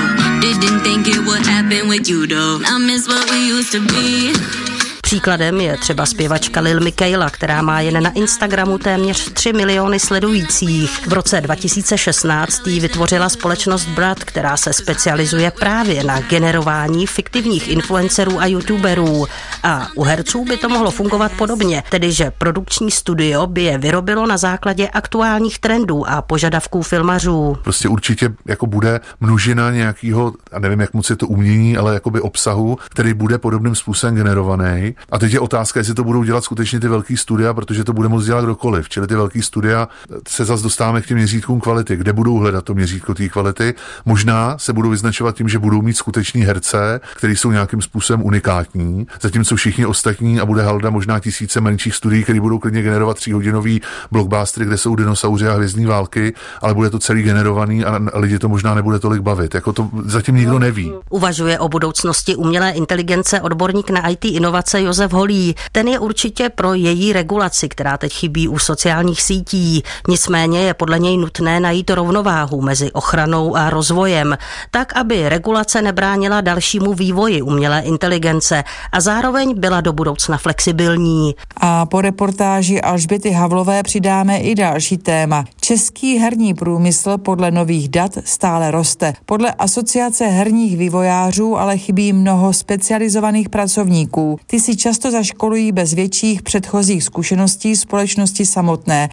Didn't 0.40 0.80
think 0.80 1.08
it 1.08 1.24
would 1.26 1.44
happen 1.44 1.88
with 1.88 2.08
you 2.08 2.26
though. 2.26 2.60
I 2.64 2.78
miss 2.78 3.08
what 3.08 3.30
we 3.30 3.48
used 3.48 3.72
to 3.72 3.80
be. 3.80 4.77
Příkladem 5.08 5.60
je 5.60 5.76
třeba 5.76 6.06
zpěvačka 6.06 6.60
Lil 6.60 6.80
Michaela, 6.80 7.30
která 7.30 7.62
má 7.62 7.80
jen 7.80 8.02
na 8.02 8.10
Instagramu 8.10 8.78
téměř 8.78 9.32
3 9.32 9.52
miliony 9.52 10.00
sledujících. 10.00 11.06
V 11.06 11.12
roce 11.12 11.40
2016 11.40 12.66
jí 12.66 12.80
vytvořila 12.80 13.28
společnost 13.28 13.88
Brad, 13.88 14.24
která 14.24 14.56
se 14.56 14.72
specializuje 14.72 15.50
právě 15.50 16.04
na 16.04 16.20
generování 16.20 17.06
fiktivních 17.06 17.68
influencerů 17.68 18.40
a 18.40 18.46
youtuberů. 18.46 19.26
A 19.62 19.88
u 19.94 20.02
herců 20.02 20.44
by 20.44 20.56
to 20.56 20.68
mohlo 20.68 20.90
fungovat 20.90 21.32
podobně, 21.38 21.82
tedy 21.90 22.12
že 22.12 22.32
produkční 22.38 22.90
studio 22.90 23.46
by 23.46 23.62
je 23.62 23.78
vyrobilo 23.78 24.26
na 24.26 24.36
základě 24.36 24.88
aktuálních 24.88 25.58
trendů 25.58 26.08
a 26.08 26.22
požadavků 26.22 26.82
filmařů. 26.82 27.56
Prostě 27.64 27.88
určitě 27.88 28.32
jako 28.46 28.66
bude 28.66 29.00
množina 29.20 29.70
nějakého, 29.70 30.32
a 30.52 30.58
nevím, 30.58 30.80
jak 30.80 30.94
moc 30.94 31.10
je 31.10 31.16
to 31.16 31.26
umění, 31.26 31.76
ale 31.76 31.94
jakoby 31.94 32.20
obsahu, 32.20 32.78
který 32.90 33.14
bude 33.14 33.38
podobným 33.38 33.74
způsobem 33.74 34.14
generovaný 34.14 34.94
a 35.10 35.18
teď 35.18 35.32
je 35.32 35.40
otázka, 35.40 35.80
jestli 35.80 35.94
to 35.94 36.04
budou 36.04 36.22
dělat 36.22 36.44
skutečně 36.44 36.80
ty 36.80 36.88
velký 36.88 37.16
studia, 37.16 37.54
protože 37.54 37.84
to 37.84 37.92
bude 37.92 38.08
moct 38.08 38.24
dělat 38.24 38.44
kdokoliv. 38.44 38.88
Čili 38.88 39.06
ty 39.06 39.14
velký 39.14 39.42
studia 39.42 39.88
se 40.28 40.44
zase 40.44 40.62
dostáváme 40.62 41.02
k 41.02 41.06
těm 41.06 41.16
měřítkům 41.16 41.60
kvality. 41.60 41.96
Kde 41.96 42.12
budou 42.12 42.36
hledat 42.38 42.64
to 42.64 42.74
měřítko 42.74 43.14
té 43.14 43.28
kvality? 43.28 43.74
Možná 44.04 44.58
se 44.58 44.72
budou 44.72 44.90
vyznačovat 44.90 45.36
tím, 45.36 45.48
že 45.48 45.58
budou 45.58 45.82
mít 45.82 45.94
skutečný 45.94 46.42
herce, 46.42 47.00
který 47.16 47.36
jsou 47.36 47.50
nějakým 47.50 47.82
způsobem 47.82 48.26
unikátní, 48.26 49.06
zatímco 49.20 49.56
všichni 49.56 49.86
ostatní 49.86 50.40
a 50.40 50.46
bude 50.46 50.62
halda 50.62 50.90
možná 50.90 51.20
tisíce 51.20 51.60
menších 51.60 51.94
studií, 51.94 52.22
které 52.22 52.40
budou 52.40 52.58
klidně 52.58 52.82
generovat 52.82 53.16
tříhodinový 53.16 53.80
blockbustery, 54.10 54.66
kde 54.66 54.76
jsou 54.76 54.96
dinosauři 54.96 55.48
a 55.48 55.54
hvězdní 55.54 55.86
války, 55.86 56.34
ale 56.62 56.74
bude 56.74 56.90
to 56.90 56.98
celý 56.98 57.22
generovaný 57.22 57.84
a 57.84 58.00
lidi 58.14 58.38
to 58.38 58.48
možná 58.48 58.74
nebude 58.74 58.98
tolik 58.98 59.22
bavit. 59.22 59.54
Jako 59.54 59.72
to 59.72 59.88
zatím 60.04 60.36
nikdo 60.36 60.58
neví. 60.58 60.92
Uvažuje 61.10 61.58
o 61.58 61.68
budoucnosti 61.68 62.36
umělé 62.36 62.70
inteligence 62.70 63.40
odborník 63.40 63.90
na 63.90 64.08
IT 64.08 64.24
inovace 64.24 64.80
Josef 64.88 65.12
Holý. 65.12 65.54
Ten 65.72 65.88
je 65.88 65.98
určitě 65.98 66.48
pro 66.48 66.74
její 66.74 67.12
regulaci, 67.12 67.68
která 67.68 67.96
teď 67.98 68.12
chybí 68.12 68.48
u 68.48 68.58
sociálních 68.58 69.22
sítí. 69.22 69.82
Nicméně 70.08 70.60
je 70.60 70.74
podle 70.74 70.98
něj 70.98 71.16
nutné 71.16 71.60
najít 71.60 71.90
rovnováhu 71.90 72.60
mezi 72.60 72.92
ochranou 72.92 73.56
a 73.56 73.70
rozvojem, 73.70 74.38
tak 74.70 74.96
aby 74.96 75.28
regulace 75.28 75.82
nebránila 75.82 76.40
dalšímu 76.40 76.94
vývoji 76.94 77.42
umělé 77.42 77.80
inteligence 77.80 78.64
a 78.92 79.00
zároveň 79.00 79.54
byla 79.60 79.80
do 79.80 79.92
budoucna 79.92 80.38
flexibilní. 80.38 81.34
A 81.56 81.86
po 81.86 82.00
reportáži 82.00 82.80
Alžběty 82.80 83.30
Havlové 83.30 83.82
přidáme 83.82 84.38
i 84.38 84.54
další 84.54 84.98
téma. 84.98 85.44
Český 85.68 86.18
herní 86.18 86.54
průmysl 86.54 87.18
podle 87.18 87.50
nových 87.50 87.88
dat 87.88 88.18
stále 88.24 88.70
roste. 88.70 89.12
Podle 89.26 89.52
Asociace 89.52 90.26
herních 90.26 90.76
vývojářů 90.76 91.56
ale 91.56 91.78
chybí 91.78 92.12
mnoho 92.12 92.52
specializovaných 92.52 93.48
pracovníků. 93.48 94.38
Ty 94.46 94.60
si 94.60 94.76
často 94.76 95.10
zaškolují 95.10 95.72
bez 95.72 95.92
větších 95.92 96.42
předchozích 96.42 97.04
zkušeností 97.04 97.76
společnosti 97.76 98.46
samotné, 98.46 99.08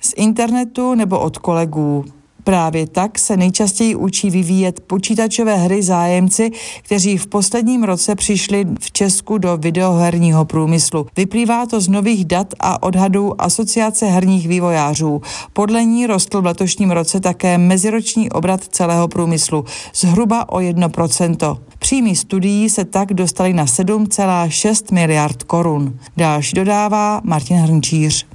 z 0.00 0.12
internetu 0.16 0.94
nebo 0.94 1.20
od 1.20 1.38
kolegů. 1.38 2.04
Právě 2.44 2.86
tak 2.86 3.18
se 3.18 3.36
nejčastěji 3.36 3.94
učí 3.94 4.30
vyvíjet 4.30 4.80
počítačové 4.80 5.56
hry 5.56 5.82
zájemci, 5.82 6.50
kteří 6.82 7.16
v 7.16 7.26
posledním 7.26 7.84
roce 7.84 8.14
přišli 8.14 8.66
v 8.80 8.92
Česku 8.92 9.38
do 9.38 9.56
videoherního 9.56 10.44
průmyslu. 10.44 11.06
Vyplývá 11.16 11.66
to 11.66 11.80
z 11.80 11.88
nových 11.88 12.24
dat 12.24 12.54
a 12.60 12.82
odhadů 12.82 13.42
Asociace 13.42 14.06
herních 14.06 14.48
vývojářů. 14.48 15.22
Podle 15.52 15.84
ní 15.84 16.06
rostl 16.06 16.42
v 16.42 16.46
letošním 16.46 16.90
roce 16.90 17.20
také 17.20 17.58
meziroční 17.58 18.30
obrat 18.30 18.64
celého 18.64 19.08
průmyslu 19.08 19.64
zhruba 19.94 20.48
o 20.48 20.58
1%. 20.58 21.58
Příjmy 21.78 22.16
studií 22.16 22.70
se 22.70 22.84
tak 22.84 23.14
dostali 23.14 23.52
na 23.52 23.64
7,6 23.64 24.94
miliard 24.94 25.42
korun. 25.42 25.98
Další 26.16 26.56
dodává 26.56 27.20
Martin 27.24 27.56
Hrnčíř. 27.56 28.26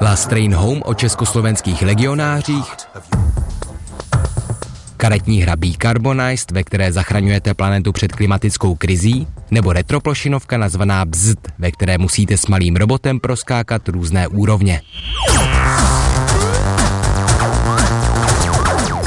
Last 0.00 0.28
Train 0.28 0.54
Home 0.54 0.82
o 0.84 0.94
československých 0.94 1.82
legionářích, 1.82 2.76
karetní 4.96 5.42
hra 5.42 5.54
Carbonized, 5.82 6.50
ve 6.50 6.64
které 6.64 6.92
zachraňujete 6.92 7.54
planetu 7.54 7.92
před 7.92 8.12
klimatickou 8.12 8.74
krizí, 8.74 9.26
nebo 9.50 9.72
retroplošinovka 9.72 10.58
nazvaná 10.58 11.04
Bzd, 11.04 11.38
ve 11.58 11.70
které 11.70 11.98
musíte 11.98 12.36
s 12.36 12.46
malým 12.46 12.76
robotem 12.76 13.20
proskákat 13.20 13.88
různé 13.88 14.28
úrovně. 14.28 14.82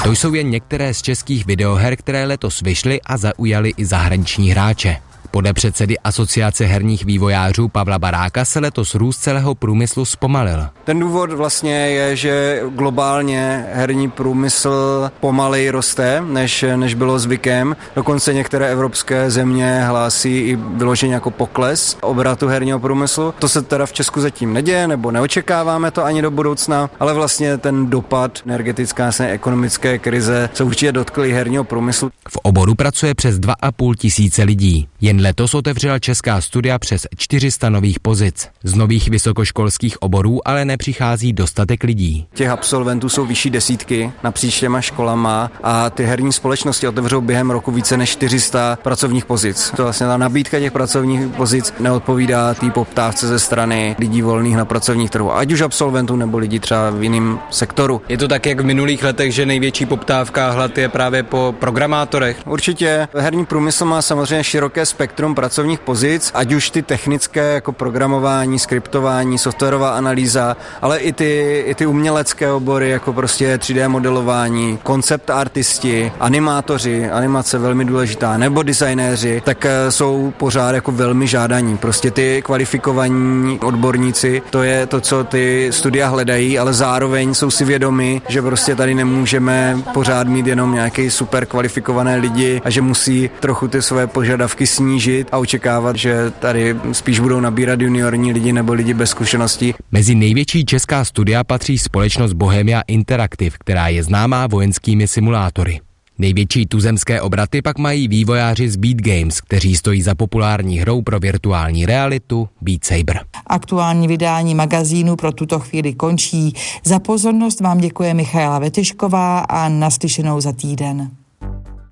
To 0.03 0.11
jsou 0.11 0.33
jen 0.33 0.49
některé 0.49 0.93
z 0.93 1.01
českých 1.01 1.45
videoher, 1.45 1.95
které 1.95 2.25
letos 2.25 2.61
vyšly 2.61 3.01
a 3.01 3.17
zaujaly 3.17 3.73
i 3.77 3.85
zahraniční 3.85 4.51
hráče. 4.51 4.97
Podle 5.31 5.53
předsedy 5.53 5.99
Asociace 5.99 6.65
herních 6.65 7.05
vývojářů 7.05 7.67
Pavla 7.67 7.99
Baráka 7.99 8.45
se 8.45 8.59
letos 8.59 8.95
růst 8.95 9.17
celého 9.17 9.55
průmyslu 9.55 10.05
zpomalil. 10.05 10.67
Ten 10.83 10.99
důvod 10.99 11.31
vlastně 11.31 11.73
je, 11.73 12.15
že 12.15 12.61
globálně 12.69 13.65
herní 13.73 14.09
průmysl 14.09 15.09
pomalej 15.19 15.69
roste, 15.69 16.21
než, 16.27 16.65
než 16.75 16.93
bylo 16.93 17.19
zvykem. 17.19 17.75
Dokonce 17.95 18.33
některé 18.33 18.69
evropské 18.69 19.31
země 19.31 19.83
hlásí 19.83 20.37
i 20.37 20.55
vyloženě 20.55 21.13
jako 21.13 21.31
pokles 21.31 21.97
obratu 22.01 22.47
herního 22.47 22.79
průmyslu. 22.79 23.33
To 23.39 23.49
se 23.49 23.61
teda 23.61 23.85
v 23.85 23.93
Česku 23.93 24.21
zatím 24.21 24.53
neděje, 24.53 24.87
nebo 24.87 25.11
neočekáváme 25.11 25.91
to 25.91 26.03
ani 26.03 26.21
do 26.21 26.31
budoucna, 26.31 26.89
ale 26.99 27.13
vlastně 27.13 27.57
ten 27.57 27.89
dopad 27.89 28.39
energetická 28.45 29.11
a 29.19 29.23
ekonomické 29.23 29.99
krize 29.99 30.49
se 30.53 30.63
určitě 30.63 30.91
dotkly 30.91 31.33
herního 31.33 31.63
průmyslu. 31.63 32.09
V 32.29 32.37
oboru 32.43 32.75
pracuje 32.75 33.15
přes 33.15 33.39
2,5 33.39 33.95
tisíce 33.95 34.43
lidí. 34.43 34.87
Jen 35.01 35.20
letos 35.21 35.53
otevřela 35.53 35.99
česká 35.99 36.41
studia 36.41 36.79
přes 36.79 37.07
400 37.17 37.69
nových 37.69 37.99
pozic. 37.99 38.49
Z 38.63 38.73
nových 38.73 39.07
vysokoškolských 39.07 40.01
oborů 40.01 40.47
ale 40.47 40.65
nepřichází 40.65 41.33
dostatek 41.33 41.83
lidí. 41.83 42.27
Těch 42.33 42.49
absolventů 42.49 43.09
jsou 43.09 43.25
vyšší 43.25 43.49
desítky 43.49 44.11
napříč 44.23 44.59
těma 44.59 44.81
školama 44.81 45.51
a 45.63 45.89
ty 45.89 46.03
herní 46.03 46.33
společnosti 46.33 46.87
otevřou 46.87 47.21
během 47.21 47.51
roku 47.51 47.71
více 47.71 47.97
než 47.97 48.09
400 48.09 48.77
pracovních 48.83 49.25
pozic. 49.25 49.73
To 49.75 49.83
vlastně 49.83 50.07
ta 50.07 50.17
nabídka 50.17 50.59
těch 50.59 50.71
pracovních 50.71 51.27
pozic 51.27 51.73
neodpovídá 51.79 52.53
té 52.53 52.69
poptávce 52.69 53.27
ze 53.27 53.39
strany 53.39 53.95
lidí 53.99 54.21
volných 54.21 54.57
na 54.57 54.65
pracovních 54.65 55.09
trhu, 55.09 55.35
ať 55.35 55.51
už 55.51 55.61
absolventů 55.61 56.15
nebo 56.15 56.37
lidí 56.37 56.59
třeba 56.59 56.89
v 56.89 57.03
jiném 57.03 57.39
sektoru. 57.49 58.01
Je 58.09 58.17
to 58.17 58.27
tak, 58.27 58.45
jak 58.45 58.59
v 58.59 58.65
minulých 58.65 59.03
letech, 59.03 59.33
že 59.33 59.45
největší 59.45 59.85
poptávka 59.85 60.47
a 60.47 60.51
hlad 60.51 60.77
je 60.77 60.89
právě 60.89 61.23
po 61.23 61.55
programátorech? 61.59 62.37
Určitě. 62.45 63.07
Herní 63.15 63.45
průmysl 63.45 63.85
má 63.85 64.01
samozřejmě 64.01 64.43
široké 64.43 64.85
spektrum 64.85 65.10
pracovních 65.35 65.79
pozic, 65.79 66.31
ať 66.33 66.53
už 66.53 66.69
ty 66.69 66.81
technické 66.81 67.53
jako 67.53 67.71
programování, 67.71 68.59
skriptování, 68.59 69.37
softwarová 69.37 69.89
analýza, 69.97 70.57
ale 70.81 70.97
i 70.97 71.13
ty, 71.13 71.63
i 71.67 71.75
ty 71.75 71.85
umělecké 71.85 72.51
obory, 72.51 72.89
jako 72.89 73.13
prostě 73.13 73.57
3D 73.57 73.89
modelování, 73.89 74.79
koncept 74.83 75.29
artisti, 75.29 76.11
animátoři, 76.19 77.09
animace 77.09 77.57
velmi 77.57 77.85
důležitá, 77.85 78.37
nebo 78.37 78.63
designéři, 78.63 79.41
tak 79.45 79.65
eh, 79.65 79.91
jsou 79.91 80.33
pořád 80.37 80.71
jako 80.75 80.91
velmi 80.91 81.27
žádaní. 81.27 81.77
Prostě 81.77 82.11
ty 82.11 82.41
kvalifikovaní 82.45 83.59
odborníci, 83.59 84.41
to 84.49 84.63
je 84.63 84.85
to, 84.85 85.01
co 85.01 85.23
ty 85.23 85.69
studia 85.71 86.07
hledají, 86.07 86.59
ale 86.59 86.73
zároveň 86.73 87.33
jsou 87.33 87.51
si 87.51 87.65
vědomi, 87.65 88.21
že 88.27 88.41
prostě 88.41 88.75
tady 88.75 88.93
nemůžeme 88.95 89.77
pořád 89.93 90.27
mít 90.27 90.47
jenom 90.47 90.73
nějaký 90.73 91.09
super 91.09 91.45
kvalifikované 91.45 92.15
lidi 92.15 92.61
a 92.65 92.69
že 92.69 92.81
musí 92.81 93.29
trochu 93.39 93.67
ty 93.67 93.81
své 93.81 94.07
požadavky 94.07 94.67
snížit 94.67 95.00
a 95.31 95.37
očekávat, 95.37 95.95
že 95.95 96.31
tady 96.39 96.75
spíš 96.91 97.19
budou 97.19 97.39
nabírat 97.39 97.81
juniorní 97.81 98.33
lidi 98.33 98.53
nebo 98.53 98.73
lidi 98.73 98.93
bez 98.93 99.09
zkušeností. 99.09 99.73
Mezi 99.91 100.15
největší 100.15 100.65
česká 100.65 101.05
studia 101.05 101.43
patří 101.43 101.77
společnost 101.77 102.33
Bohemia 102.33 102.81
Interactive, 102.87 103.57
která 103.59 103.87
je 103.87 104.03
známá 104.03 104.47
vojenskými 104.47 105.07
simulátory. 105.07 105.81
Největší 106.17 106.65
tuzemské 106.65 107.21
obraty 107.21 107.61
pak 107.61 107.77
mají 107.77 108.07
vývojáři 108.07 108.69
z 108.69 108.75
Beat 108.75 108.97
Games, 108.97 109.41
kteří 109.41 109.75
stojí 109.75 110.01
za 110.01 110.15
populární 110.15 110.79
hrou 110.79 111.01
pro 111.01 111.19
virtuální 111.19 111.85
realitu 111.85 112.49
Beat 112.61 112.83
Saber. 112.83 113.19
Aktuální 113.47 114.07
vydání 114.07 114.55
magazínu 114.55 115.15
pro 115.15 115.31
tuto 115.31 115.59
chvíli 115.59 115.93
končí. 115.93 116.53
Za 116.85 116.99
pozornost 116.99 117.59
vám 117.59 117.77
děkuje 117.77 118.13
Michaela 118.13 118.59
Vetešková 118.59 119.39
a 119.39 119.69
naslyšenou 119.69 120.41
za 120.41 120.51
týden. 120.51 121.11